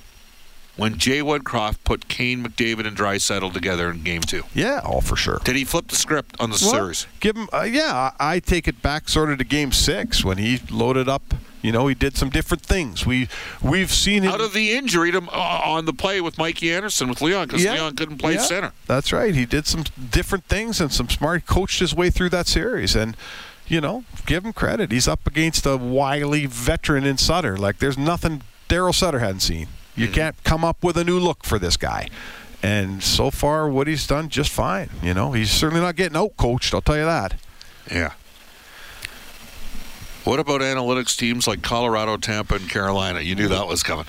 when 0.78 0.96
Jay 0.96 1.18
Woodcroft 1.20 1.76
put 1.84 2.08
Kane, 2.08 2.42
McDavid, 2.42 2.86
and 2.86 2.96
Draisaitl 2.96 3.52
together 3.52 3.90
in 3.90 4.02
Game 4.02 4.22
Two? 4.22 4.44
Yeah, 4.54 4.80
all 4.84 5.02
for 5.02 5.16
sure. 5.16 5.40
Did 5.44 5.56
he 5.56 5.64
flip 5.64 5.88
the 5.88 5.96
script 5.96 6.36
on 6.40 6.48
the 6.48 6.58
Well, 6.62 6.70
series? 6.72 7.06
Give 7.20 7.36
him, 7.36 7.48
uh, 7.52 7.62
yeah. 7.64 8.12
I 8.18 8.36
I 8.36 8.38
take 8.40 8.66
it 8.66 8.80
back 8.80 9.08
sort 9.10 9.30
of 9.30 9.36
to 9.38 9.44
Game 9.44 9.72
Six 9.72 10.24
when 10.24 10.38
he 10.38 10.60
loaded 10.70 11.08
up. 11.08 11.34
You 11.60 11.72
know, 11.72 11.88
he 11.88 11.94
did 11.96 12.16
some 12.16 12.30
different 12.30 12.62
things. 12.62 13.04
We 13.04 13.28
we've 13.60 13.90
seen 13.92 14.22
him 14.22 14.30
Out 14.30 14.40
of 14.40 14.52
the 14.52 14.72
injury 14.72 15.10
to, 15.10 15.18
uh, 15.18 15.60
on 15.64 15.86
the 15.86 15.92
play 15.92 16.20
with 16.20 16.38
Mikey 16.38 16.72
Anderson 16.72 17.08
with 17.08 17.20
Leon 17.20 17.48
because 17.48 17.64
Yeah. 17.64 17.72
Leon 17.74 17.96
couldn't 17.96 18.18
play 18.18 18.34
Yeah, 18.34 18.42
center. 18.42 18.72
That's 18.86 19.12
right. 19.12 19.34
He 19.34 19.44
did 19.44 19.66
some 19.66 19.82
different 20.10 20.44
things 20.44 20.80
and 20.80 20.92
some 20.92 21.08
smart. 21.08 21.46
Coached 21.46 21.80
his 21.80 21.92
way 21.94 22.10
through 22.10 22.28
that 22.30 22.46
series, 22.46 22.94
and 22.94 23.16
you 23.66 23.80
know, 23.80 24.04
give 24.24 24.44
him 24.44 24.52
credit. 24.52 24.92
He's 24.92 25.08
up 25.08 25.26
against 25.26 25.66
a 25.66 25.76
wily 25.76 26.46
veteran 26.46 27.04
in 27.04 27.18
Sutter. 27.18 27.56
Like 27.58 27.78
there's 27.78 27.98
nothing 27.98 28.42
Daryl 28.68 28.94
Sutter 28.94 29.18
hadn't 29.18 29.40
seen. 29.40 29.66
You 29.98 30.06
Mm-hmm. 30.06 30.14
can't 30.14 30.44
come 30.44 30.64
up 30.64 30.82
with 30.84 30.96
a 30.96 31.04
new 31.04 31.18
look 31.18 31.44
for 31.44 31.58
this 31.58 31.76
guy. 31.76 32.08
And 32.62 33.02
so 33.02 33.30
far, 33.30 33.68
what 33.68 33.86
he's 33.86 34.06
done 34.06 34.28
just 34.28 34.50
fine. 34.50 34.90
You 35.02 35.14
know, 35.14 35.32
he's 35.32 35.50
certainly 35.50 35.80
not 35.80 35.96
getting 35.96 36.16
out 36.16 36.36
coached. 36.36 36.72
I'll 36.74 36.80
tell 36.80 36.96
you 36.96 37.04
that. 37.04 37.34
Yeah. 37.90 38.12
What 40.24 40.40
about 40.40 40.60
analytics 40.60 41.16
teams 41.16 41.46
like 41.46 41.62
Colorado, 41.62 42.18
Tampa, 42.18 42.56
and 42.56 42.68
Carolina? 42.68 43.20
You 43.20 43.34
knew 43.34 43.48
that 43.48 43.66
was 43.66 43.82
coming. 43.82 44.04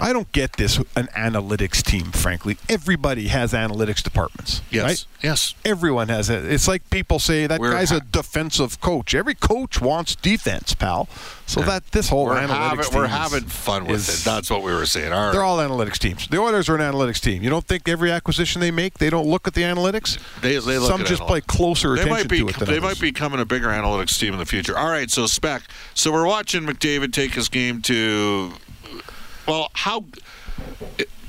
I 0.00 0.14
don't 0.14 0.30
get 0.32 0.54
this 0.56 0.78
an 0.96 1.08
analytics 1.14 1.82
team. 1.82 2.06
Frankly, 2.06 2.56
everybody 2.70 3.28
has 3.28 3.52
analytics 3.52 4.02
departments. 4.02 4.62
Yes. 4.70 4.84
Right? 4.84 5.04
Yes. 5.22 5.54
Everyone 5.66 6.08
has 6.08 6.30
it. 6.30 6.46
It's 6.50 6.68
like 6.68 6.88
people 6.88 7.18
say 7.18 7.46
that 7.46 7.60
We're 7.60 7.72
guy's 7.72 7.90
ha- 7.90 7.96
a 7.96 8.00
defensive 8.00 8.80
coach. 8.80 9.14
Every 9.14 9.34
coach 9.34 9.78
wants 9.78 10.14
defense, 10.16 10.72
pal. 10.74 11.06
So 11.48 11.62
that 11.62 11.82
this 11.92 12.10
whole 12.10 12.26
We're, 12.26 12.36
analytics 12.36 12.48
having, 12.68 12.84
team 12.84 12.94
we're 12.98 13.04
is- 13.06 13.10
having 13.10 13.44
fun 13.44 13.84
with 13.86 14.08
is- 14.08 14.20
it. 14.20 14.24
That's 14.24 14.50
what 14.50 14.62
we 14.62 14.70
were 14.70 14.84
saying. 14.84 15.12
All 15.14 15.24
right. 15.26 15.32
They're 15.32 15.42
all 15.42 15.56
analytics 15.58 15.96
teams. 15.96 16.28
The 16.28 16.38
Oilers 16.38 16.68
are 16.68 16.76
an 16.76 16.82
analytics 16.82 17.20
team. 17.20 17.42
You 17.42 17.48
don't 17.48 17.64
think 17.66 17.88
every 17.88 18.12
acquisition 18.12 18.60
they 18.60 18.70
make, 18.70 18.98
they 18.98 19.08
don't 19.08 19.26
look 19.26 19.48
at 19.48 19.54
the 19.54 19.62
analytics? 19.62 20.18
They, 20.42 20.58
they 20.58 20.78
look 20.78 20.90
Some 20.90 21.04
just 21.06 21.22
analytics. 21.22 21.26
play 21.26 21.40
closer 21.40 21.88
they 21.96 22.02
attention 22.02 22.10
might 22.12 22.28
be, 22.28 22.38
to 22.40 22.48
it 22.48 22.56
They 22.56 22.62
others. 22.76 22.82
might 22.82 23.00
be 23.00 23.10
becoming 23.10 23.40
a 23.40 23.46
bigger 23.46 23.68
analytics 23.68 24.18
team 24.18 24.34
in 24.34 24.38
the 24.38 24.44
future. 24.46 24.76
All 24.76 24.90
right, 24.90 25.10
so 25.10 25.26
spec. 25.26 25.62
So 25.94 26.12
we're 26.12 26.26
watching 26.26 26.64
McDavid 26.64 27.14
take 27.14 27.32
his 27.32 27.48
game 27.48 27.80
to. 27.82 28.52
Well, 29.46 29.70
how 29.72 30.04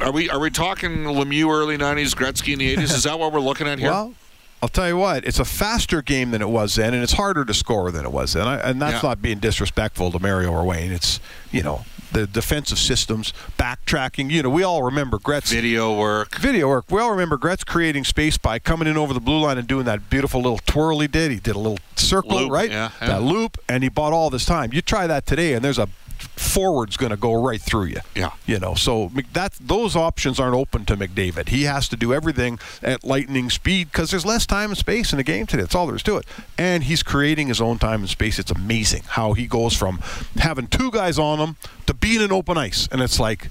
are 0.02 0.12
we? 0.12 0.30
Are 0.30 0.40
we 0.40 0.50
talking 0.50 1.06
Lemieux 1.06 1.50
early 1.50 1.78
'90s, 1.78 2.14
Gretzky 2.14 2.52
in 2.54 2.60
the 2.60 2.76
'80s? 2.76 2.84
Is 2.94 3.04
that 3.04 3.18
what 3.18 3.32
we're 3.32 3.40
looking 3.40 3.68
at 3.68 3.80
here? 3.80 3.90
Well, 3.92 4.14
I'll 4.62 4.70
tell 4.70 4.88
you 4.89 4.98
what, 4.98 5.25
it's 5.25 5.39
a 5.39 5.46
faster 5.46 6.01
game 6.01 6.32
than 6.32 6.42
it 6.42 6.50
was 6.50 6.75
then, 6.75 6.94
and 6.94 7.01
it's 7.01 7.13
harder 7.13 7.46
to 7.46 7.54
score 7.54 7.92
than 7.92 8.06
it 8.06 8.12
was 8.12 8.34
then. 8.34 8.46
I, 8.48 8.58
and 8.58 8.82
that's 8.82 9.01
Yeah. 9.04 9.10
not 9.10 9.22
being 9.22 9.39
disrespectful 9.39 10.12
to 10.12 10.20
Mario 10.20 10.51
or 10.51 10.66
Wayne. 10.66 10.92
It's, 10.92 11.22
you 11.51 11.63
know, 11.63 11.86
the 12.12 12.28
defensive 12.28 12.78
systems, 12.80 13.32
backtracking. 13.58 14.32
You 14.32 14.44
know, 14.44 14.50
we 14.50 14.63
all 14.63 14.84
remember 14.84 15.18
Gretz. 15.20 15.51
Video 15.51 15.98
work. 15.98 16.36
Video 16.39 16.68
work. 16.68 16.86
We 16.89 17.00
all 17.00 17.12
remember 17.12 17.38
Gretz 17.38 17.63
creating 17.63 18.04
space 18.04 18.38
by 18.38 18.60
coming 18.60 18.88
in 18.88 18.98
over 18.98 19.13
the 19.13 19.20
blue 19.22 19.39
line 19.39 19.58
and 19.58 19.68
doing 19.68 19.86
that 19.86 20.10
beautiful 20.10 20.42
little 20.42 20.60
twirl 20.66 21.00
he 21.00 21.08
did. 21.08 21.32
He 21.32 21.38
did 21.39 21.56
a 21.56 21.60
little 21.60 21.80
circle, 21.96 22.38
Loop, 22.39 22.51
right? 22.51 22.70
yeah, 22.70 22.89
yeah. 23.00 23.08
That 23.08 23.22
loop, 23.22 23.58
and 23.70 23.84
he 23.84 23.89
bought 23.89 24.12
all 24.12 24.30
this 24.30 24.44
time. 24.44 24.74
You 24.74 24.82
try 24.82 25.08
that 25.08 25.25
today, 25.25 25.54
and 25.54 25.63
there's 25.63 25.78
a 25.80 25.88
forward's 26.20 26.98
going 26.98 27.12
to 27.12 27.18
go 27.18 27.34
right 27.34 27.62
through 27.62 27.86
you. 27.86 28.00
Yeah. 28.16 28.32
You 28.46 28.60
know, 28.60 28.74
so 28.76 29.12
that 29.34 29.54
those 29.60 29.96
options 29.96 30.40
aren't 30.40 30.56
open 30.56 30.86
to 30.86 30.98
McDavid. 30.98 31.50
He 31.50 31.64
has 31.64 31.88
to 31.90 31.96
do 31.96 32.14
everything 32.14 32.60
at 32.82 33.04
lightning 33.04 33.50
speed 33.50 33.92
because 33.92 34.12
there's 34.12 34.26
less 34.26 34.46
time 34.46 34.70
and 34.72 34.78
space 34.78 35.12
in 35.14 35.18
the 35.18 35.24
game 35.24 35.46
today. 35.46 35.64
That's 35.64 35.76
all 35.76 35.88
there 35.88 35.96
is 35.96 36.04
to 36.04 36.18
it. 36.18 36.26
And 36.58 36.84
he's 36.84 37.04
creating 37.04 37.48
his 37.48 37.62
own 37.62 37.80
time 37.80 38.02
and 38.02 38.10
space. 38.10 38.40
It's 38.40 38.52
amazing 38.52 39.04
how 39.10 39.34
he 39.34 39.48
goes 39.48 39.76
from 39.76 40.00
having 40.38 40.68
two 40.68 40.92
guys 40.92 41.18
on 41.20 41.40
him 41.40 41.56
to 41.86 41.94
being 41.94 42.22
in 42.22 42.32
open 42.32 42.58
ice, 42.58 42.88
and 42.92 43.02
it's 43.02 43.20
like 43.20 43.50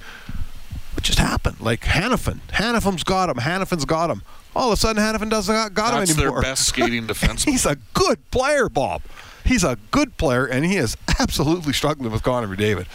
it 0.96 1.02
just 1.04 1.18
happened. 1.18 1.60
Like 1.60 1.80
Hanifin, 1.82 2.40
Hanifin's 2.48 3.04
got 3.04 3.28
him. 3.30 3.36
Hanifin's 3.36 3.84
got 3.84 4.10
him. 4.10 4.22
All 4.56 4.68
of 4.68 4.72
a 4.72 4.76
sudden, 4.76 5.00
Hanifin 5.02 5.30
doesn't 5.30 5.54
got, 5.54 5.74
got 5.74 5.92
That's 5.92 6.10
him 6.10 6.16
their 6.16 6.26
anymore. 6.26 6.42
best 6.42 6.66
skating 6.66 7.06
defenseman. 7.08 7.44
He's 7.44 7.66
a 7.66 7.76
good 7.94 8.28
player, 8.30 8.68
Bob. 8.68 9.02
He's 9.48 9.64
a 9.64 9.78
good 9.90 10.16
player, 10.18 10.46
and 10.46 10.64
he 10.64 10.76
is 10.76 10.96
absolutely 11.18 11.72
struggling 11.72 12.12
with 12.12 12.22
Connor 12.22 12.54
McDavid. 12.54 12.86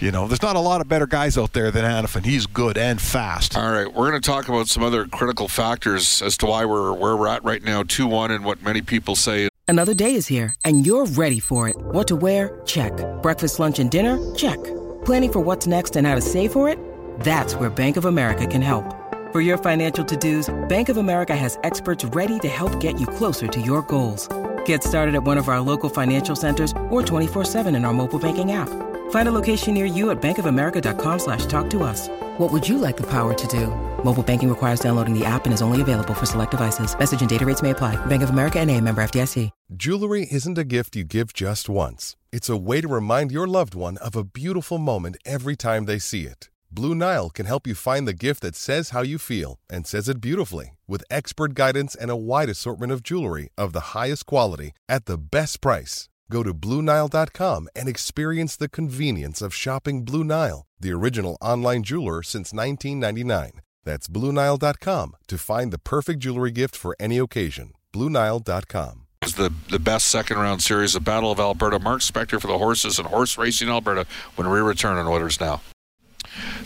You 0.00 0.10
know, 0.10 0.26
there's 0.26 0.42
not 0.42 0.56
a 0.56 0.60
lot 0.60 0.80
of 0.80 0.88
better 0.88 1.06
guys 1.06 1.36
out 1.36 1.52
there 1.52 1.70
than 1.70 1.84
Hanifin. 1.84 2.24
He's 2.24 2.46
good 2.46 2.78
and 2.78 3.00
fast. 3.00 3.56
All 3.56 3.70
right, 3.70 3.92
we're 3.92 4.08
going 4.08 4.20
to 4.20 4.26
talk 4.26 4.48
about 4.48 4.68
some 4.68 4.82
other 4.82 5.06
critical 5.06 5.48
factors 5.48 6.22
as 6.22 6.36
to 6.38 6.46
why 6.46 6.64
we're 6.64 6.92
where 6.92 7.16
we're 7.16 7.28
at 7.28 7.44
right 7.44 7.62
now, 7.62 7.82
two 7.82 8.06
one, 8.06 8.30
and 8.30 8.44
what 8.44 8.62
many 8.62 8.80
people 8.80 9.16
say 9.16 9.48
Another 9.70 9.92
day 9.92 10.14
is 10.14 10.26
here, 10.26 10.54
and 10.64 10.86
you're 10.86 11.04
ready 11.04 11.38
for 11.38 11.68
it. 11.68 11.76
What 11.76 12.08
to 12.08 12.16
wear? 12.16 12.58
Check. 12.64 12.92
Breakfast, 13.20 13.58
lunch, 13.58 13.78
and 13.78 13.90
dinner? 13.90 14.18
Check. 14.34 14.56
Planning 15.04 15.32
for 15.32 15.40
what's 15.40 15.66
next 15.66 15.94
and 15.94 16.06
how 16.06 16.14
to 16.14 16.22
save 16.22 16.52
for 16.52 16.70
it? 16.70 16.78
That's 17.20 17.54
where 17.54 17.68
Bank 17.68 17.98
of 17.98 18.06
America 18.06 18.46
can 18.46 18.62
help. 18.62 18.94
For 19.30 19.42
your 19.42 19.58
financial 19.58 20.06
to-dos, 20.06 20.48
Bank 20.70 20.88
of 20.88 20.96
America 20.96 21.36
has 21.36 21.58
experts 21.64 22.02
ready 22.02 22.38
to 22.38 22.48
help 22.48 22.80
get 22.80 22.98
you 22.98 23.06
closer 23.06 23.46
to 23.46 23.60
your 23.60 23.82
goals. 23.82 24.26
Get 24.68 24.84
started 24.84 25.14
at 25.14 25.24
one 25.24 25.38
of 25.38 25.48
our 25.48 25.62
local 25.62 25.88
financial 25.88 26.36
centers 26.36 26.72
or 26.90 27.00
24-7 27.00 27.74
in 27.74 27.86
our 27.86 27.94
mobile 27.94 28.18
banking 28.18 28.52
app. 28.52 28.68
Find 29.10 29.26
a 29.26 29.32
location 29.32 29.72
near 29.72 29.86
you 29.86 30.10
at 30.10 30.20
bankofamerica.com 30.20 31.18
slash 31.20 31.46
talk 31.46 31.70
to 31.70 31.82
us. 31.82 32.08
What 32.36 32.52
would 32.52 32.68
you 32.68 32.76
like 32.76 32.98
the 32.98 33.06
power 33.06 33.32
to 33.32 33.46
do? 33.46 33.68
Mobile 34.04 34.22
banking 34.22 34.50
requires 34.50 34.80
downloading 34.80 35.18
the 35.18 35.24
app 35.24 35.46
and 35.46 35.54
is 35.54 35.62
only 35.62 35.80
available 35.80 36.12
for 36.12 36.26
select 36.26 36.50
devices. 36.50 36.98
Message 36.98 37.22
and 37.22 37.30
data 37.30 37.46
rates 37.46 37.62
may 37.62 37.70
apply. 37.70 37.96
Bank 38.06 38.22
of 38.22 38.28
America 38.28 38.60
and 38.60 38.70
a 38.70 38.78
member 38.78 39.00
FDIC. 39.02 39.50
Jewelry 39.74 40.28
isn't 40.30 40.58
a 40.58 40.64
gift 40.64 40.96
you 40.96 41.04
give 41.04 41.32
just 41.32 41.70
once. 41.70 42.16
It's 42.30 42.50
a 42.50 42.56
way 42.56 42.82
to 42.82 42.88
remind 42.88 43.32
your 43.32 43.46
loved 43.46 43.74
one 43.74 43.96
of 43.98 44.16
a 44.16 44.24
beautiful 44.24 44.76
moment 44.76 45.16
every 45.24 45.56
time 45.56 45.86
they 45.86 45.98
see 45.98 46.24
it. 46.24 46.50
Blue 46.70 46.94
Nile 46.94 47.30
can 47.30 47.46
help 47.46 47.66
you 47.66 47.74
find 47.74 48.06
the 48.06 48.12
gift 48.12 48.42
that 48.42 48.54
says 48.54 48.90
how 48.90 49.02
you 49.02 49.18
feel 49.18 49.58
and 49.70 49.86
says 49.86 50.08
it 50.08 50.20
beautifully 50.20 50.76
with 50.86 51.04
expert 51.10 51.54
guidance 51.54 51.94
and 51.94 52.10
a 52.10 52.16
wide 52.16 52.48
assortment 52.48 52.92
of 52.92 53.02
jewelry 53.02 53.48
of 53.56 53.72
the 53.72 53.94
highest 53.96 54.26
quality 54.26 54.72
at 54.88 55.06
the 55.06 55.18
best 55.18 55.60
price. 55.60 56.08
Go 56.30 56.42
to 56.42 56.52
BlueNile.com 56.52 57.68
and 57.74 57.88
experience 57.88 58.54
the 58.56 58.68
convenience 58.68 59.40
of 59.40 59.54
shopping 59.54 60.04
Blue 60.04 60.24
Nile, 60.24 60.66
the 60.78 60.92
original 60.92 61.38
online 61.40 61.82
jeweler 61.82 62.22
since 62.22 62.52
1999. 62.52 63.62
That's 63.84 64.06
BlueNile.com 64.08 65.16
to 65.28 65.38
find 65.38 65.72
the 65.72 65.78
perfect 65.78 66.20
jewelry 66.20 66.50
gift 66.50 66.76
for 66.76 66.94
any 67.00 67.16
occasion. 67.16 67.72
BlueNile.com. 67.94 69.06
is 69.24 69.34
the 69.34 69.52
the 69.70 69.78
best 69.78 70.08
second 70.08 70.36
round 70.36 70.62
series, 70.62 70.92
the 70.92 71.00
Battle 71.00 71.32
of 71.32 71.40
Alberta. 71.40 71.78
Mark 71.78 72.02
Spector 72.02 72.38
for 72.38 72.46
the 72.46 72.58
horses 72.58 72.98
and 72.98 73.08
horse 73.08 73.38
racing 73.38 73.70
Alberta 73.70 74.06
when 74.36 74.50
we 74.50 74.58
return 74.60 74.98
on 74.98 75.06
Oilers 75.06 75.40
Now. 75.40 75.62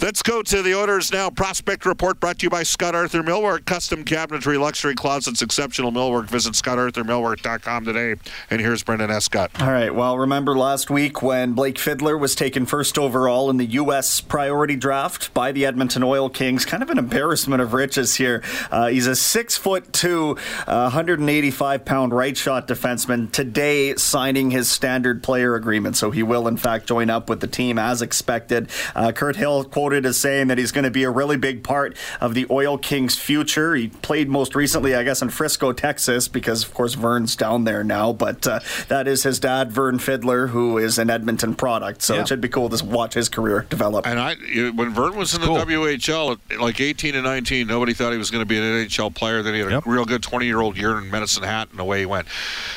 Let's 0.03 0.21
go 0.21 0.43
to 0.43 0.63
the 0.63 0.75
Oilers 0.75 1.13
Now 1.13 1.31
Prospect 1.31 1.87
Report 1.87 2.19
brought 2.19 2.41
to 2.41 2.47
you 2.47 2.51
by 2.51 2.65
Scott 2.65 2.97
Arthur 2.97 3.23
Millwork. 3.23 3.67
Custom 3.67 4.05
cabinetry, 4.05 4.59
luxury 4.59 4.97
closets, 4.97 5.43
exceptional 5.43 5.93
millwork. 5.93 6.29
Visit 6.29 6.55
scottarthurmillwork.com 6.55 7.85
today. 7.85 8.17
And 8.51 8.61
here's 8.61 8.83
Brendan 8.83 9.13
Escott. 9.13 9.63
All 9.63 9.71
right. 9.71 9.95
Well, 9.95 10.19
remember 10.19 10.59
last 10.59 10.91
week 10.91 11.23
when 11.23 11.53
Blake 11.53 11.79
Fiddler 11.79 12.19
was 12.19 12.35
taken 12.35 12.67
first 12.67 12.99
overall 12.99 13.49
in 13.49 13.59
the 13.59 13.65
U.S. 13.67 14.21
priority 14.21 14.75
draft 14.75 15.33
by 15.35 15.53
the 15.53 15.65
Edmonton 15.65 16.03
Oil 16.03 16.29
Kings? 16.29 16.65
Kind 16.65 16.83
of 16.83 16.91
an 16.91 16.99
embarrassment 16.99 17.63
of 17.63 17.73
riches 17.73 18.17
here. 18.17 18.43
Uh, 18.73 18.89
he's 18.89 19.07
a 19.07 19.15
six 19.15 19.57
foot 19.57 19.93
two, 19.93 20.37
uh, 20.67 20.91
185 20.91 21.85
pound 21.85 22.13
right 22.13 22.37
shot 22.37 22.67
defenseman. 22.67 23.31
Today, 23.31 23.95
signing 23.95 24.51
his 24.51 24.69
standard 24.69 25.23
player 25.23 25.55
agreement, 25.55 25.97
so 25.97 26.11
he 26.11 26.25
will 26.25 26.49
in 26.49 26.57
fact 26.57 26.89
join 26.89 27.09
up 27.09 27.31
with 27.31 27.39
the 27.39 27.47
team 27.47 27.79
as 27.79 28.03
expected. 28.03 28.69
Uh, 28.97 29.13
Kirt 29.13 29.37
Hill 29.37 29.63
quoted 29.63 29.92
as 30.07 30.17
saying 30.17 30.49
that 30.49 30.59
he's 30.59 30.73
going 30.73 30.85
to 30.85 30.91
be 30.91 31.03
a 31.05 31.11
really 31.11 31.37
big 31.37 31.63
part 31.63 31.97
of 32.21 32.35
the 32.35 32.47
Oil 32.51 32.79
Kings' 32.79 33.17
future. 33.17 33.75
He 33.75 33.89
played 33.89 34.29
most 34.29 34.55
recently, 34.55 34.95
I 34.95 35.03
guess, 35.03 35.23
in 35.23 35.31
Frisco, 35.31 35.73
Texas, 35.73 36.29
because 36.29 36.65
of 36.65 36.75
course 36.75 36.95
Vern's 36.95 37.37
down 37.37 37.65
there 37.65 37.85
now. 37.85 38.13
But 38.13 38.47
uh, 38.47 38.61
that 38.89 39.07
is 39.09 39.23
his 39.23 39.39
dad, 39.39 39.73
Vern 39.73 39.99
Fiddler, 39.99 40.49
who 40.49 40.79
is 40.79 40.99
an 40.99 41.11
Edmonton 41.11 41.55
product. 41.55 42.03
So 42.03 42.15
Yeah. 42.15 42.23
it 42.23 42.29
should 42.29 42.41
be 42.41 42.49
cool 42.49 42.69
to 42.69 42.85
watch 42.85 43.15
his 43.15 43.29
career 43.29 43.67
develop. 43.69 44.07
And 44.07 44.19
I, 44.19 44.35
when 44.75 44.93
Vern 44.95 45.17
was 45.17 45.35
in 45.35 45.41
the 45.41 45.47
Cool. 45.47 45.57
WHL, 45.59 46.39
at 46.51 46.61
like 46.61 46.81
18 46.81 47.15
and 47.15 47.25
19, 47.25 47.67
nobody 47.67 47.93
thought 47.95 48.13
he 48.13 48.19
was 48.19 48.31
going 48.31 48.43
to 48.43 48.47
be 48.47 48.57
an 48.59 48.63
NHL 48.65 49.15
player. 49.15 49.43
Then 49.43 49.55
he 49.55 49.61
had 49.61 49.69
a 49.69 49.73
Yep. 49.73 49.87
real 49.87 50.05
good 50.05 50.23
20 50.23 50.47
year 50.47 50.61
old 50.61 50.77
year 50.77 50.99
in 50.99 51.11
Medicine 51.11 51.43
Hat, 51.43 51.69
and 51.71 51.81
away 51.81 52.01
he 52.01 52.07
went. 52.07 52.27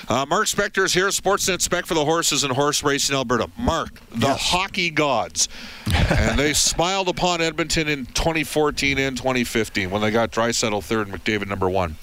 Uh, 0.07 0.25
Mark 0.27 0.48
Spector 0.48 0.86
is 0.86 0.93
here, 0.93 1.07
Sportsnet 1.07 1.62
Spec 1.62 1.86
for 1.86 1.93
the 1.93 2.05
horses 2.05 2.43
and 2.43 2.53
horse 2.53 2.84
racing 2.84 3.15
Alberta. 3.15 3.50
Mark, 3.57 4.00
the 4.12 4.34
hockey 4.34 4.89
gods. 4.89 5.50
and 5.93 6.38
they 6.39 6.53
smiled 6.53 7.04
called 7.05 7.17
upon 7.17 7.41
Edmonton 7.41 7.88
in 7.88 8.05
2014 8.07 8.97
and 8.97 9.17
2015 9.17 9.89
when 9.91 10.01
they 10.01 10.12
got 10.12 10.31
Draisaitl 10.31 10.83
third 10.83 11.07
and 11.07 11.15
McDavid 11.15 11.47
number 11.47 11.69
one. 11.69 11.97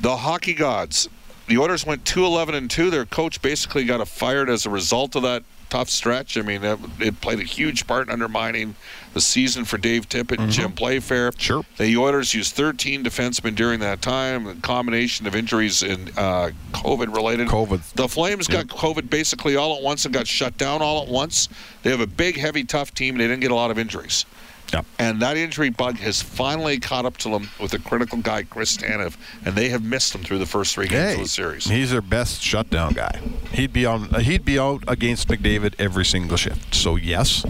The 0.00 0.16
hockey 0.18 0.54
gods. 0.54 1.08
The 1.46 1.58
Oilers 1.58 1.84
went 1.86 2.04
2-11 2.04 2.54
and 2.54 2.70
2. 2.70 2.90
Their 2.90 3.04
coach 3.04 3.40
basically 3.42 3.84
got 3.84 4.06
fired 4.08 4.48
as 4.48 4.66
a 4.66 4.70
result 4.70 5.14
of 5.14 5.22
that 5.22 5.44
tough 5.68 5.90
stretch. 5.90 6.38
I 6.38 6.42
mean, 6.42 6.62
it, 6.62 6.78
it 7.00 7.20
played 7.20 7.40
a 7.40 7.44
huge 7.44 7.86
part 7.86 8.06
in 8.06 8.12
undermining 8.12 8.76
the 9.12 9.20
season 9.20 9.64
for 9.64 9.76
Dave 9.76 10.08
Tippett 10.08 10.38
and 10.38 10.50
Jim 10.50 10.72
Playfair. 10.72 11.32
Sure. 11.36 11.64
The 11.78 11.96
Oilers 11.96 12.32
used 12.32 12.54
13 12.54 13.04
defensemen 13.04 13.54
during 13.54 13.80
that 13.80 14.00
time. 14.00 14.46
A 14.46 14.54
combination 14.56 15.26
of 15.26 15.34
injuries 15.34 15.82
and 15.82 16.10
uh, 16.16 16.50
COVID 16.72 17.14
related. 17.14 17.48
COVID. 17.48 17.94
The 17.94 18.08
Flames 18.08 18.46
got 18.46 18.66
COVID 18.66 19.10
basically 19.10 19.56
all 19.56 19.76
at 19.76 19.82
once 19.82 20.04
and 20.04 20.14
got 20.14 20.26
shut 20.26 20.56
down 20.58 20.80
all 20.80 21.02
at 21.02 21.08
once. 21.08 21.48
They 21.82 21.90
have 21.90 22.00
a 22.00 22.06
big, 22.06 22.36
heavy, 22.36 22.64
tough 22.64 22.94
team, 22.94 23.14
and 23.14 23.20
they 23.20 23.26
didn't 23.26 23.40
get 23.40 23.50
a 23.50 23.56
lot 23.56 23.70
of 23.70 23.78
injuries. 23.78 24.26
Yep. 24.72 24.86
And 24.98 25.22
that 25.22 25.36
injury 25.36 25.70
bug 25.70 25.98
has 25.98 26.20
finally 26.20 26.80
caught 26.80 27.04
up 27.04 27.16
to 27.18 27.28
them 27.28 27.48
with 27.60 27.74
a 27.74 27.78
critical 27.78 28.18
guy, 28.18 28.42
Chris 28.42 28.76
Tanev, 28.76 29.16
and 29.44 29.54
they 29.54 29.68
have 29.68 29.84
missed 29.84 30.14
him 30.14 30.22
through 30.24 30.38
the 30.38 30.46
first 30.46 30.74
three 30.74 30.88
games 30.88 31.04
Hey, 31.04 31.12
of 31.14 31.18
the 31.20 31.28
series. 31.28 31.64
he's 31.66 31.90
their 31.92 32.00
best 32.00 32.42
shutdown 32.42 32.92
guy. 32.92 33.20
He'd 33.52 33.72
be 33.72 33.86
on. 33.86 34.12
Uh, 34.14 34.18
he'd 34.18 34.44
be 34.44 34.58
out 34.58 34.82
against 34.88 35.28
McDavid 35.28 35.74
every 35.78 36.04
single 36.04 36.36
shift. 36.36 36.74
So 36.74 36.96
yes, 36.96 37.44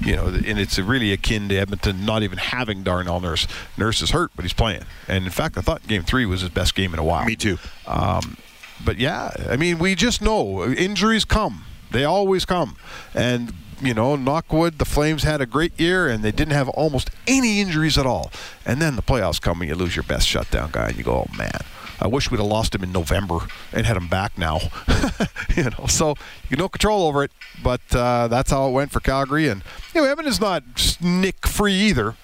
you 0.00 0.14
know, 0.14 0.26
and 0.26 0.58
it's 0.60 0.78
really 0.78 1.10
akin 1.12 1.48
to 1.48 1.56
Edmonton 1.56 2.04
not 2.04 2.22
even 2.22 2.38
having 2.38 2.84
Darnell 2.84 3.18
Nurse. 3.20 3.48
Nurse 3.76 4.00
is 4.00 4.10
hurt, 4.10 4.30
but 4.36 4.44
he's 4.44 4.52
playing. 4.52 4.82
And 5.08 5.24
in 5.24 5.30
fact, 5.30 5.58
I 5.58 5.62
thought 5.62 5.84
Game 5.88 6.04
Three 6.04 6.26
was 6.26 6.42
his 6.42 6.50
best 6.50 6.74
game 6.76 6.92
in 6.92 7.00
a 7.00 7.04
while. 7.04 7.24
Me 7.24 7.34
too. 7.34 7.58
Um, 7.88 8.36
but 8.84 8.98
yeah, 8.98 9.32
I 9.50 9.56
mean, 9.56 9.78
we 9.80 9.96
just 9.96 10.22
know 10.22 10.62
uh, 10.62 10.68
injuries 10.68 11.24
come. 11.24 11.64
They 11.90 12.04
always 12.04 12.44
come. 12.44 12.76
And, 13.14 13.52
you 13.80 13.94
know, 13.94 14.16
Knockwood, 14.16 14.78
the 14.78 14.84
Flames 14.84 15.22
had 15.22 15.40
a 15.40 15.46
great 15.46 15.78
year 15.78 16.08
and 16.08 16.22
they 16.22 16.32
didn't 16.32 16.54
have 16.54 16.68
almost 16.70 17.10
any 17.26 17.60
injuries 17.60 17.96
at 17.98 18.06
all. 18.06 18.30
And 18.66 18.80
then 18.82 18.96
the 18.96 19.02
playoffs 19.02 19.40
come 19.40 19.60
and 19.60 19.68
you 19.68 19.76
lose 19.76 19.94
your 19.96 20.02
best 20.02 20.26
shutdown 20.26 20.70
guy 20.72 20.88
and 20.88 20.96
you 20.98 21.04
go, 21.04 21.26
oh, 21.28 21.36
man. 21.36 21.60
I 22.00 22.06
wish 22.06 22.30
we'd 22.30 22.38
have 22.38 22.46
lost 22.46 22.76
him 22.76 22.84
in 22.84 22.92
November 22.92 23.38
and 23.72 23.84
had 23.84 23.96
him 23.96 24.06
back 24.06 24.38
now. 24.38 24.60
you 25.56 25.64
know, 25.64 25.86
so 25.88 26.14
you 26.48 26.56
no 26.56 26.68
control 26.68 27.08
over 27.08 27.24
it, 27.24 27.32
but 27.60 27.80
uh, 27.92 28.28
that's 28.28 28.52
how 28.52 28.68
it 28.68 28.70
went 28.72 28.92
for 28.92 29.00
Calgary. 29.00 29.48
And 29.48 29.64
you 29.92 30.02
know, 30.02 30.08
Edmonton's 30.08 30.40
not 30.40 30.62
nick 31.00 31.44
free 31.44 31.74
either. 31.74 32.14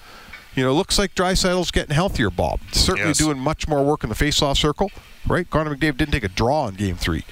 You 0.55 0.63
know, 0.63 0.73
looks 0.73 0.97
like 0.97 1.13
Draisaitl's 1.13 1.71
getting 1.71 1.93
healthier, 1.93 2.29
Bob. 2.29 2.61
Certainly 2.71 3.09
Yes. 3.09 3.17
doing 3.17 3.37
much 3.37 3.67
more 3.67 3.83
work 3.83 4.03
in 4.05 4.09
the 4.09 4.15
face-off 4.15 4.57
circle, 4.57 4.91
right? 5.27 5.49
Connor 5.49 5.75
McDavid 5.75 5.97
didn't 5.97 6.11
take 6.13 6.23
a 6.23 6.29
draw 6.29 6.69
in 6.69 6.75
Game 6.75 6.95
Three, 6.95 7.25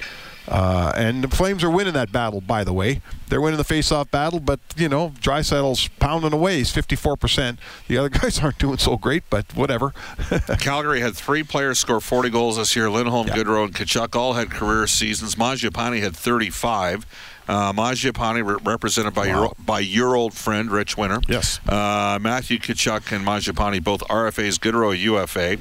uh, 0.48 0.92
and 0.96 1.24
the 1.24 1.34
Flames 1.36 1.64
are 1.64 1.70
winning 1.70 1.94
that 1.94 2.12
battle. 2.12 2.42
By 2.42 2.64
the 2.64 2.74
way, 2.74 3.02
they're 3.30 3.42
winning 3.42 3.58
the 3.58 3.64
face-off 3.64 4.12
battle, 4.12 4.40
but 4.40 4.60
you 4.76 4.90
know, 4.90 5.10
Draisaitl's 5.22 5.88
pounding 6.00 6.34
away. 6.34 6.58
He's 6.58 6.72
fifty-four 6.72 7.18
percent. 7.18 7.60
The 7.88 7.98
other 7.98 8.10
guys 8.22 8.40
aren't 8.40 8.58
doing 8.60 8.78
so 8.78 8.98
great, 8.98 9.24
but 9.30 9.46
whatever. 9.56 9.94
Calgary 10.60 11.00
had 11.02 11.16
three 11.16 11.44
players 11.44 11.80
score 11.80 12.00
40 12.02 12.30
goals 12.30 12.58
this 12.58 12.76
year. 12.76 12.90
Lindholm, 12.90 13.28
Yeah. 13.28 13.36
Gaudreau, 13.38 13.66
and 13.66 13.74
Tkachuk 13.74 14.16
all 14.16 14.34
had 14.34 14.52
career 14.52 14.86
seasons. 14.88 15.36
Mangiapane 15.36 16.02
had 16.02 16.16
35. 16.16 17.06
Uh, 17.48 17.74
Mangiapane 17.74 18.46
re- 18.46 18.58
represented 18.64 19.14
by 19.14 19.26
your 19.28 19.52
by 19.66 19.80
your 19.80 20.16
old 20.16 20.34
friend 20.34 20.72
Rich 20.72 20.98
Winter. 20.98 21.20
Yes. 21.28 21.60
Uh, 21.68 22.18
Matthew 22.22 22.58
Tkachuk 22.58 23.12
and 23.16 23.26
Mangiapane 23.26 23.84
both 23.84 24.02
RFAs. 24.08 24.58
Gaudreau 24.60 24.98
UFA. 24.98 25.58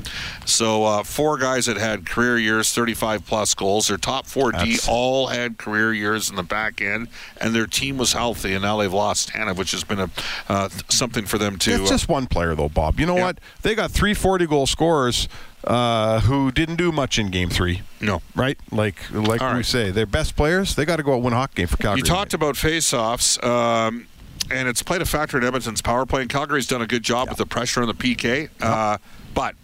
So 0.47 0.85
uh, 0.85 1.03
four 1.03 1.39
guys 1.39 1.67
that 1.67 1.77
had 1.77 2.07
career 2.07 2.39
years, 2.39 2.73
35 2.73 3.27
plus 3.27 3.55
goals. 3.55 3.89
Their 3.89 3.97
top 3.97 4.27
four 4.27 4.53
D 4.53 4.79
all 4.89 5.27
had 5.29 5.59
career 5.59 5.93
years 5.93 6.31
in 6.31 6.37
the 6.37 6.43
back 6.43 6.81
end, 6.81 7.09
and 7.41 7.55
their 7.55 7.67
team 7.67 7.97
was 7.99 8.13
healthy. 8.13 8.53
And 8.55 8.63
now 8.63 8.77
they've 8.77 8.93
lost 8.93 9.31
Tanev, 9.31 9.57
which 9.57 9.73
has 9.73 9.83
been 9.85 9.99
a 10.01 10.11
uh, 10.49 10.69
something 10.89 11.27
for 11.27 11.39
them 11.39 11.59
to. 11.59 11.73
It's 11.73 11.91
uh, 11.91 11.95
just 11.95 12.09
one 12.09 12.27
player, 12.27 12.55
though, 12.55 12.69
Bob. 12.69 13.01
You 13.01 13.07
know 13.07 13.17
Yeah. 13.17 13.25
what? 13.25 13.39
They 13.63 13.75
got 13.75 13.91
three 13.91 14.15
40 14.15 14.47
goal 14.47 14.67
scorers 14.67 15.29
uh, 15.65 16.21
who 16.21 16.51
didn't 16.51 16.77
do 16.77 16.93
much 16.93 17.19
in 17.19 17.31
Game 17.31 17.49
Three. 17.51 17.83
no. 18.01 18.23
Right, 18.35 18.59
like 18.71 18.97
like 19.13 19.41
All 19.41 19.51
we 19.51 19.57
right. 19.57 19.67
say, 19.67 19.91
their 19.91 20.07
best 20.07 20.37
players. 20.37 20.75
They 20.75 20.85
got 20.85 20.97
to 20.97 21.03
go 21.03 21.13
out 21.13 21.17
and 21.17 21.25
win 21.25 21.33
a 21.35 21.37
hockey 21.37 21.55
game 21.57 21.67
for 21.69 21.77
Calgary. 21.77 21.99
You 22.01 22.05
talked 22.05 22.35
about 22.35 22.57
face-offs, 22.57 23.43
um, 23.43 24.07
and 24.51 24.69
it's 24.69 24.83
played 24.83 25.03
a 25.03 25.07
factor 25.07 25.39
in 25.39 25.45
Edmonton's 25.45 25.83
power 25.83 26.05
play. 26.07 26.23
And 26.23 26.31
Calgary's 26.31 26.67
done 26.67 26.83
a 26.83 26.87
good 26.87 27.03
job 27.03 27.29
with 27.29 27.39
the 27.39 27.47
pressure 27.47 27.81
on 27.83 27.89
the 27.89 27.95
PK, 27.95 28.49
uh, 28.61 28.99
but. 29.35 29.55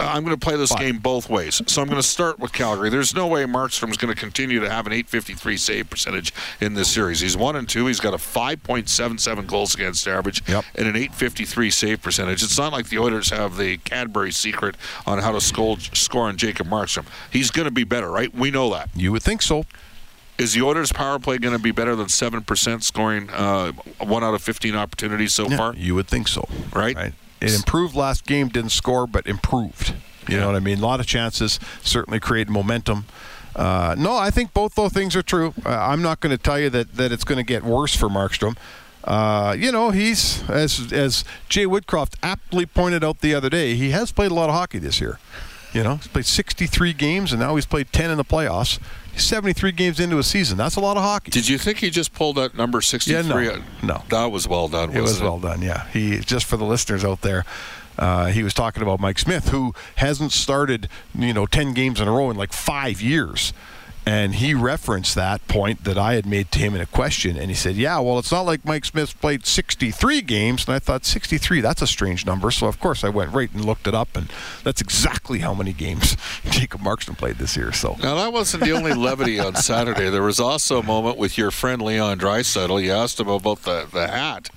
Uh, 0.00 0.10
I'm 0.12 0.24
going 0.24 0.36
to 0.36 0.44
play 0.44 0.56
this 0.56 0.74
game 0.74 0.98
both 0.98 1.28
ways. 1.28 1.60
So 1.66 1.82
I'm 1.82 1.88
going 1.88 2.00
to 2.00 2.06
start 2.06 2.38
with 2.38 2.52
Calgary. 2.52 2.88
There's 2.90 3.14
no 3.14 3.26
way 3.26 3.44
Markstrom's 3.44 3.96
going 3.96 4.12
to 4.14 4.18
continue 4.18 4.60
to 4.60 4.68
have 4.70 4.86
an 4.86 4.92
853 4.92 5.56
save 5.56 5.90
percentage 5.90 6.32
in 6.60 6.74
this 6.74 6.90
series. 6.90 7.20
He's 7.20 7.36
1 7.36 7.56
and 7.56 7.68
2. 7.68 7.86
He's 7.86 8.00
got 8.00 8.14
a 8.14 8.18
5.77 8.18 9.46
goals 9.46 9.74
against 9.74 10.06
average 10.08 10.42
Yep. 10.48 10.64
and 10.74 10.88
an 10.88 10.96
853 10.96 11.70
save 11.70 12.02
percentage. 12.02 12.42
It's 12.42 12.58
not 12.58 12.72
like 12.72 12.88
the 12.88 12.98
Oilers 12.98 13.30
have 13.30 13.56
the 13.56 13.76
Cadbury 13.78 14.32
secret 14.32 14.76
on 15.06 15.18
how 15.20 15.32
to 15.32 15.40
score, 15.40 15.78
score 15.78 16.24
on 16.28 16.36
Jacob 16.36 16.66
Markstrom. 16.66 17.06
He's 17.30 17.50
going 17.50 17.66
to 17.66 17.70
be 17.72 17.84
better, 17.84 18.10
right? 18.10 18.34
We 18.34 18.50
know 18.50 18.70
that. 18.72 18.90
You 18.94 19.12
would 19.12 19.22
think 19.22 19.42
so. 19.42 19.64
Is 20.38 20.54
the 20.54 20.62
Oilers' 20.62 20.90
power 20.90 21.18
play 21.18 21.36
going 21.36 21.54
to 21.54 21.62
be 21.62 21.70
better 21.70 21.94
than 21.94 22.08
seven 22.08 22.40
percent 22.42 22.82
scoring 22.82 23.28
uh, 23.28 23.72
one 23.98 24.24
out 24.24 24.32
of 24.32 24.40
fifteen 24.40 24.74
opportunities 24.74 25.34
so 25.34 25.46
Yeah, 25.46 25.56
far? 25.58 25.74
you 25.74 25.94
would 25.94 26.06
think 26.08 26.28
so. 26.28 26.48
Right. 26.74 27.12
It 27.40 27.54
improved 27.54 27.94
last 27.94 28.26
game, 28.26 28.48
didn't 28.48 28.70
score, 28.70 29.06
but 29.06 29.26
improved. 29.26 29.94
You 30.28 30.38
know 30.38 30.46
what 30.46 30.56
I 30.56 30.60
mean? 30.60 30.78
A 30.78 30.82
lot 30.82 31.00
of 31.00 31.06
chances, 31.06 31.58
certainly 31.82 32.20
created 32.20 32.50
momentum. 32.50 33.06
Uh, 33.56 33.96
no, 33.98 34.16
I 34.16 34.30
think 34.30 34.54
both 34.54 34.74
those 34.74 34.92
things 34.92 35.16
are 35.16 35.22
true. 35.22 35.54
Uh, 35.64 35.70
I'm 35.70 36.02
not 36.02 36.20
going 36.20 36.36
to 36.36 36.42
tell 36.42 36.58
you 36.58 36.70
that, 36.70 36.94
that 36.94 37.10
it's 37.10 37.24
going 37.24 37.38
to 37.38 37.42
get 37.42 37.64
worse 37.64 37.96
for 37.96 38.08
Markstrom. 38.08 38.56
Uh, 39.02 39.56
you 39.58 39.72
know, 39.72 39.90
he's 39.90 40.48
as 40.48 40.92
as 40.92 41.24
Jay 41.48 41.64
Woodcroft 41.64 42.14
aptly 42.22 42.66
pointed 42.66 43.02
out 43.02 43.20
the 43.20 43.34
other 43.34 43.48
day. 43.48 43.74
He 43.74 43.90
has 43.90 44.12
played 44.12 44.30
a 44.30 44.34
lot 44.34 44.50
of 44.50 44.54
hockey 44.54 44.78
this 44.78 45.00
year. 45.00 45.18
You 45.72 45.84
know, 45.84 45.96
he's 45.96 46.08
played 46.08 46.26
63 46.26 46.92
games, 46.94 47.32
and 47.32 47.40
now 47.40 47.54
he's 47.54 47.66
played 47.66 47.92
10 47.92 48.10
in 48.10 48.16
the 48.16 48.24
playoffs. 48.24 48.78
He's 49.12 49.24
73 49.24 49.70
games 49.72 50.00
into 50.00 50.18
a 50.18 50.22
season. 50.22 50.56
That's 50.58 50.76
a 50.76 50.80
lot 50.80 50.96
of 50.96 51.02
hockey. 51.02 51.30
Did 51.30 51.48
you 51.48 51.58
think 51.58 51.78
he 51.78 51.90
just 51.90 52.12
pulled 52.12 52.36
that 52.36 52.56
number 52.56 52.80
sixty-three? 52.80 53.46
Yeah, 53.46 53.60
no. 53.82 53.94
No. 53.96 54.02
that 54.08 54.26
was 54.32 54.46
well 54.48 54.68
done. 54.68 54.90
It 54.90 55.00
was 55.00 55.12
wasn't 55.12 55.24
well 55.24 55.38
done, 55.40 55.62
yeah. 55.62 55.86
He 55.88 56.18
just 56.20 56.46
for 56.46 56.56
the 56.56 56.64
listeners 56.64 57.04
out 57.04 57.20
there, 57.22 57.44
uh, 57.98 58.26
he 58.26 58.42
was 58.42 58.54
talking 58.54 58.82
about 58.82 59.00
Mike 59.00 59.18
Smith, 59.18 59.48
who 59.50 59.74
hasn't 59.96 60.32
started, 60.32 60.88
you 61.14 61.32
know, 61.32 61.46
ten 61.46 61.72
games 61.74 62.00
in 62.00 62.06
a 62.08 62.12
row 62.12 62.30
in 62.30 62.36
like 62.36 62.52
five 62.52 63.00
years. 63.00 63.52
And 64.06 64.36
he 64.36 64.54
referenced 64.54 65.14
that 65.14 65.46
point 65.46 65.84
that 65.84 65.98
I 65.98 66.14
had 66.14 66.26
made 66.26 66.50
to 66.52 66.58
him 66.58 66.74
in 66.74 66.80
a 66.80 66.86
question, 66.86 67.36
and 67.36 67.48
he 67.50 67.54
said, 67.54 67.76
"Yeah, 67.76 67.98
well, 68.00 68.18
it's 68.18 68.32
not 68.32 68.42
like 68.46 68.64
Mike 68.64 68.84
Smith 68.84 69.18
played 69.20 69.46
63 69.46 70.22
games." 70.22 70.66
And 70.66 70.74
I 70.74 70.78
thought, 70.78 71.04
"63, 71.04 71.60
that's 71.60 71.82
a 71.82 71.86
strange 71.86 72.24
number." 72.26 72.50
So 72.50 72.66
of 72.66 72.80
course 72.80 73.04
I 73.04 73.08
went 73.08 73.32
right 73.32 73.52
and 73.52 73.64
looked 73.64 73.86
it 73.86 73.94
up, 73.94 74.16
and 74.16 74.28
that's 74.64 74.80
exactly 74.80 75.40
how 75.40 75.54
many 75.54 75.72
games 75.72 76.16
Jacob 76.50 76.80
Markstrom 76.80 77.16
played 77.16 77.36
this 77.36 77.56
year. 77.56 77.72
So 77.72 77.96
Now 78.02 78.16
that 78.16 78.32
wasn't 78.32 78.64
the 78.64 78.72
only 78.72 78.94
levity 78.94 79.38
on 79.38 79.54
Saturday. 79.56 80.08
There 80.10 80.22
was 80.22 80.40
also 80.40 80.80
a 80.80 80.82
moment 80.82 81.18
with 81.18 81.36
your 81.36 81.50
friend 81.50 81.82
Leon 81.82 82.18
Draisaitl. 82.18 82.82
You 82.82 82.92
asked 82.92 83.20
him 83.20 83.28
about 83.28 83.62
the, 83.62 83.86
the 83.92 84.08
hat. 84.08 84.50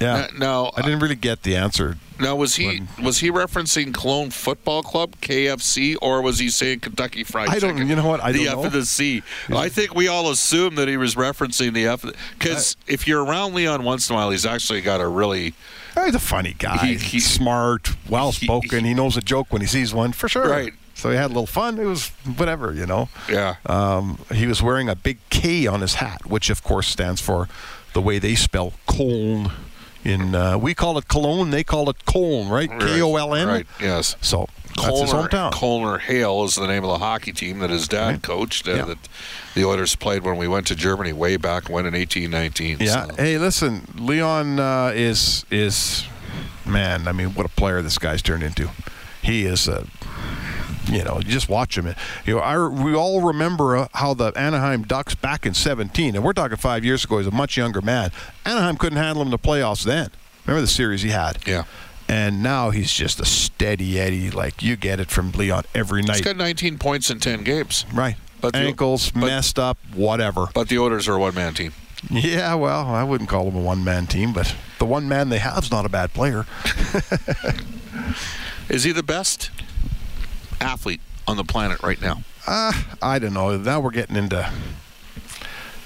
Yeah, 0.00 0.28
Now, 0.38 0.70
I 0.76 0.82
didn't 0.82 1.00
really 1.00 1.14
get 1.14 1.42
the 1.42 1.56
answer. 1.56 1.96
now 2.18 2.34
was 2.36 2.56
he 2.56 2.82
was 3.02 3.18
he 3.18 3.30
referencing 3.30 3.92
Cologne 3.94 4.30
Football 4.30 4.82
Club 4.82 5.16
KFC 5.20 5.96
or 6.02 6.22
was 6.22 6.38
he 6.38 6.48
saying 6.50 6.80
Kentucky 6.80 7.24
Fried 7.24 7.48
Chicken? 7.48 7.56
I 7.56 7.60
don't- 7.60 7.76
Chicken? 7.76 7.88
you 7.88 7.96
know 7.96 8.06
what? 8.08 8.22
I 8.22 8.32
the 8.32 8.44
don't 8.44 8.48
F 8.48 8.54
know. 8.56 8.62
and 8.64 8.72
the 8.72 8.84
C. 8.86 9.22
I 9.50 9.68
think 9.68 9.94
we 9.94 10.08
all 10.08 10.30
assumed 10.30 10.76
that 10.78 10.88
he 10.88 10.96
was 10.96 11.14
referencing 11.14 11.72
the 11.74 11.86
F 11.86 12.04
because 12.38 12.76
if 12.86 13.06
you're 13.06 13.24
around 13.24 13.54
Leon 13.54 13.84
once 13.84 14.08
in 14.08 14.14
a 14.14 14.18
while, 14.18 14.30
he's 14.30 14.46
actually 14.46 14.80
got 14.82 15.00
a 15.00 15.06
really 15.08 15.54
Oh, 15.96 16.04
He's 16.04 16.14
a 16.14 16.20
funny 16.20 16.54
guy. 16.58 16.78
He- 16.86 16.92
He's 16.94 17.02
he- 17.02 17.20
smart, 17.20 17.90
well 18.08 18.30
spoken. 18.32 18.84
He, 18.84 18.94
knows 18.94 19.16
a 19.16 19.20
joke 19.20 19.48
when 19.52 19.60
he 19.60 19.66
sees 19.66 19.92
one, 19.92 20.12
for 20.12 20.28
sure. 20.28 20.48
Right. 20.48 20.72
So 20.94 21.10
he 21.10 21.16
had 21.16 21.26
a 21.26 21.28
little 21.34 21.46
fun. 21.46 21.78
It 21.78 21.86
was 21.86 22.08
whatever, 22.36 22.72
you 22.74 22.86
know. 22.86 23.08
yeah. 23.28 23.56
Um, 23.66 24.18
he 24.32 24.46
was 24.46 24.62
wearing 24.62 24.88
a 24.88 24.94
big 24.94 25.18
K 25.30 25.66
on 25.66 25.80
his 25.80 25.94
hat, 25.94 26.26
which 26.26 26.48
of 26.50 26.62
course 26.62 26.86
stands 26.88 27.20
for 27.22 27.48
the 27.94 28.00
way 28.02 28.18
they 28.20 28.34
spell 28.34 28.74
Cologne. 28.86 29.50
In 30.04 30.34
uh, 30.34 30.56
we 30.56 30.74
call 30.74 30.96
it 30.98 31.08
Cologne, 31.08 31.50
they 31.50 31.62
call 31.62 31.90
it 31.90 32.04
Cologne, 32.06 32.48
right? 32.48 32.70
K 32.70 33.02
O 33.02 33.16
L 33.16 33.34
N. 33.34 33.46
Right. 33.48 33.66
Yes. 33.80 34.16
So 34.22 34.48
Colner, 34.78 35.28
hometown. 35.28 35.52
Kölner 35.52 36.00
Haie 36.00 36.44
is 36.44 36.54
the 36.54 36.66
name 36.66 36.84
of 36.84 36.90
the 36.90 36.98
hockey 36.98 37.32
team 37.32 37.58
that 37.58 37.68
his 37.70 37.86
dad 37.88 38.06
Right. 38.08 38.22
coached. 38.22 38.66
Uh, 38.66 38.74
Yeah. 38.76 38.84
That 38.86 38.98
the 39.54 39.64
Oilers 39.64 39.96
played 39.96 40.22
when 40.22 40.36
we 40.38 40.48
went 40.48 40.66
to 40.68 40.74
Germany 40.76 41.12
way 41.12 41.36
back 41.36 41.68
when 41.68 41.84
in 41.86 41.94
1819. 41.94 42.78
Yeah. 42.80 43.06
So- 43.08 43.14
Hey, 43.16 43.36
listen, 43.36 43.86
Leon 43.98 44.58
uh, 44.58 44.92
is 44.94 45.44
is 45.50 46.04
man. 46.64 47.06
I 47.06 47.12
mean, 47.12 47.34
what 47.34 47.44
a 47.44 47.50
player 47.50 47.82
this 47.82 47.98
guy's 47.98 48.22
turned 48.22 48.42
into. 48.42 48.70
He 49.20 49.44
is 49.44 49.68
a. 49.68 49.86
You 50.90 51.04
know, 51.04 51.18
you 51.18 51.24
just 51.30 51.48
watch 51.48 51.78
him. 51.78 51.86
You 52.26 52.34
know, 52.34 52.40
I, 52.40 52.66
we 52.68 52.94
all 52.94 53.22
remember 53.22 53.76
uh, 53.76 53.88
how 53.94 54.14
the 54.14 54.32
Anaheim 54.36 54.82
Ducks 54.82 55.14
back 55.14 55.46
in 55.46 55.54
17, 55.54 56.16
and 56.16 56.24
we're 56.24 56.32
talking 56.32 56.56
five 56.56 56.84
years 56.84 57.04
ago. 57.04 57.18
He's 57.18 57.28
a 57.28 57.30
much 57.30 57.56
younger 57.56 57.80
man. 57.80 58.10
Anaheim 58.44 58.76
couldn't 58.76 58.98
handle 58.98 59.22
him 59.22 59.28
in 59.28 59.32
the 59.32 59.38
playoffs 59.38 59.84
then. 59.84 60.10
Remember 60.46 60.62
the 60.62 60.66
series 60.66 61.02
he 61.02 61.10
had? 61.10 61.38
Yeah. 61.46 61.64
And 62.08 62.42
now 62.42 62.70
he's 62.70 62.92
just 62.92 63.20
a 63.20 63.24
steady 63.24 64.00
Eddie. 64.00 64.32
Like 64.32 64.64
you 64.64 64.74
get 64.74 64.98
it 64.98 65.10
from 65.10 65.30
Leon 65.30 65.62
every 65.76 66.00
He's 66.02 66.08
night. 66.08 66.24
got 66.24 66.36
19 66.36 66.76
points 66.78 67.08
in 67.08 67.20
10 67.20 67.44
games. 67.44 67.84
right. 67.94 68.16
But 68.40 68.54
the- 68.54 68.60
Ankles 68.60 69.10
but- 69.12 69.20
messed 69.26 69.58
up, 69.58 69.78
whatever. 69.94 70.46
But 70.54 70.68
the 70.68 70.78
Oilers 70.78 71.06
are 71.06 71.14
a 71.14 71.20
one 71.20 71.34
man 71.34 71.54
team. 71.54 71.72
Yeah, 72.10 72.54
well, 72.54 72.86
I 72.88 73.04
wouldn't 73.04 73.28
call 73.28 73.46
him 73.48 73.56
a 73.56 73.60
one 73.60 73.84
man 73.84 74.06
team, 74.06 74.32
but 74.32 74.56
the 74.78 74.86
one 74.86 75.06
man 75.06 75.28
they 75.28 75.38
have 75.38 75.64
is 75.64 75.70
not 75.70 75.84
a 75.84 75.90
bad 75.90 76.14
player. 76.14 76.46
Is 78.70 78.84
he 78.84 78.92
the 78.92 79.02
best 79.02 79.50
athlete 80.60 81.00
on 81.26 81.36
the 81.36 81.44
planet 81.44 81.82
right 81.82 82.00
now? 82.00 82.22
Uh, 82.46 82.72
I 83.02 83.18
don't 83.18 83.34
know. 83.34 83.56
Now 83.56 83.80
we're 83.80 83.90
getting 83.90 84.16
into. 84.16 84.50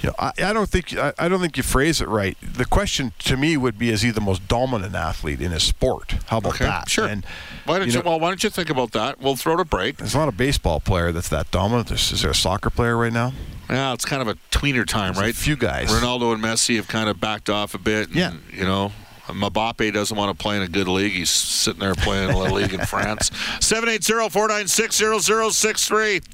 You 0.02 0.10
know, 0.10 0.14
I, 0.18 0.32
I 0.44 0.52
don't 0.52 0.68
think 0.68 0.94
I, 0.98 1.14
I 1.18 1.28
don't 1.28 1.40
think 1.40 1.56
you 1.56 1.62
phrase 1.62 2.02
it 2.02 2.08
right. 2.08 2.37
The 2.42 2.66
question 2.66 3.12
to 3.20 3.38
me 3.38 3.56
would 3.56 3.78
be: 3.78 3.88
Is 3.88 4.02
he 4.02 4.10
the 4.10 4.20
most 4.20 4.46
dominant 4.48 4.94
athlete 4.94 5.40
in 5.40 5.50
his 5.50 5.62
sport? 5.62 6.16
How 6.26 6.38
about 6.38 6.54
Okay, 6.56 6.66
that? 6.66 6.90
sure. 6.90 7.06
And 7.06 7.24
Why 7.64 7.78
don't 7.78 7.88
you? 7.88 7.94
know, 7.94 8.02
well, 8.10 8.20
why 8.20 8.28
don't 8.28 8.44
you 8.44 8.50
think 8.50 8.68
about 8.68 8.92
that? 8.92 9.18
We'll 9.18 9.37
throw 9.37 9.54
it 9.54 9.60
a 9.60 9.64
break. 9.64 9.96
there's 9.96 10.14
not 10.14 10.28
a 10.28 10.32
baseball 10.32 10.78
player 10.80 11.10
that's 11.10 11.30
that 11.30 11.50
dominant. 11.50 11.88
There's, 11.88 12.12
is 12.12 12.20
there 12.20 12.30
a 12.32 12.34
soccer 12.34 12.68
player 12.68 12.98
right 12.98 13.12
now? 13.14 13.32
Yeah, 13.70 13.94
it's 13.94 14.04
kind 14.04 14.20
of 14.20 14.28
a 14.28 14.34
tweener 14.50 14.87
time, 14.87 15.14
There's 15.14 15.18
a 15.18 15.26
right? 15.28 15.34
few 15.34 15.56
guys. 15.56 15.88
Ronaldo 15.90 16.34
and 16.34 16.42
Messi 16.44 16.76
have 16.76 16.87
kind 16.87 17.08
of 17.08 17.18
backed 17.18 17.48
off 17.48 17.72
a 17.74 17.78
bit. 17.78 18.08
And, 18.08 18.16
Yeah. 18.16 18.34
You 18.52 18.64
know, 18.64 18.92
Mbappe 19.26 19.92
doesn't 19.92 20.16
want 20.16 20.37
to 20.37 20.42
play 20.42 20.56
in 20.56 20.62
a 20.62 20.68
good 20.68 20.88
league. 20.88 21.12
He's 21.12 21.30
sitting 21.30 21.80
there 21.80 21.94
playing 21.94 22.32
La 22.34 22.50
League 22.50 22.74
in 22.74 22.84
France. 22.84 23.30
780-496-0063 23.60 26.24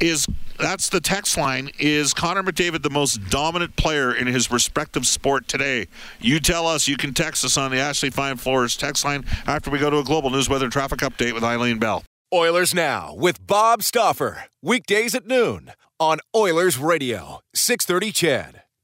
is 0.00 0.26
that's 0.58 0.88
the 0.90 1.00
text 1.00 1.36
line. 1.36 1.70
Is 1.78 2.14
Connor 2.14 2.42
McDavid 2.42 2.82
the 2.82 2.90
most 2.90 3.28
dominant 3.30 3.76
player 3.76 4.14
in 4.14 4.26
his 4.28 4.50
respective 4.50 5.06
sport 5.06 5.48
today? 5.48 5.88
You 6.20 6.38
tell 6.40 6.66
us. 6.66 6.86
You 6.86 6.96
can 6.96 7.14
text 7.14 7.44
us 7.44 7.56
on 7.56 7.70
the 7.70 7.78
Ashley 7.78 8.10
Fine 8.10 8.36
Floors 8.36 8.76
text 8.76 9.04
line 9.04 9.24
after 9.46 9.70
we 9.70 9.78
go 9.78 9.90
to 9.90 9.98
a 9.98 10.04
global 10.04 10.30
news 10.30 10.48
weather 10.48 10.68
traffic 10.68 11.00
update 11.00 11.34
with 11.34 11.42
Eileen 11.42 11.78
Bell. 11.78 12.04
Oilers 12.32 12.74
Now 12.74 13.14
with 13.14 13.44
Bob 13.46 13.82
Stauffer. 13.82 14.44
Weekdays 14.62 15.14
at 15.14 15.26
noon 15.26 15.72
on 15.98 16.18
Oilers 16.34 16.78
Radio, 16.78 17.40
630 17.54 18.12
CHED. 18.12 18.61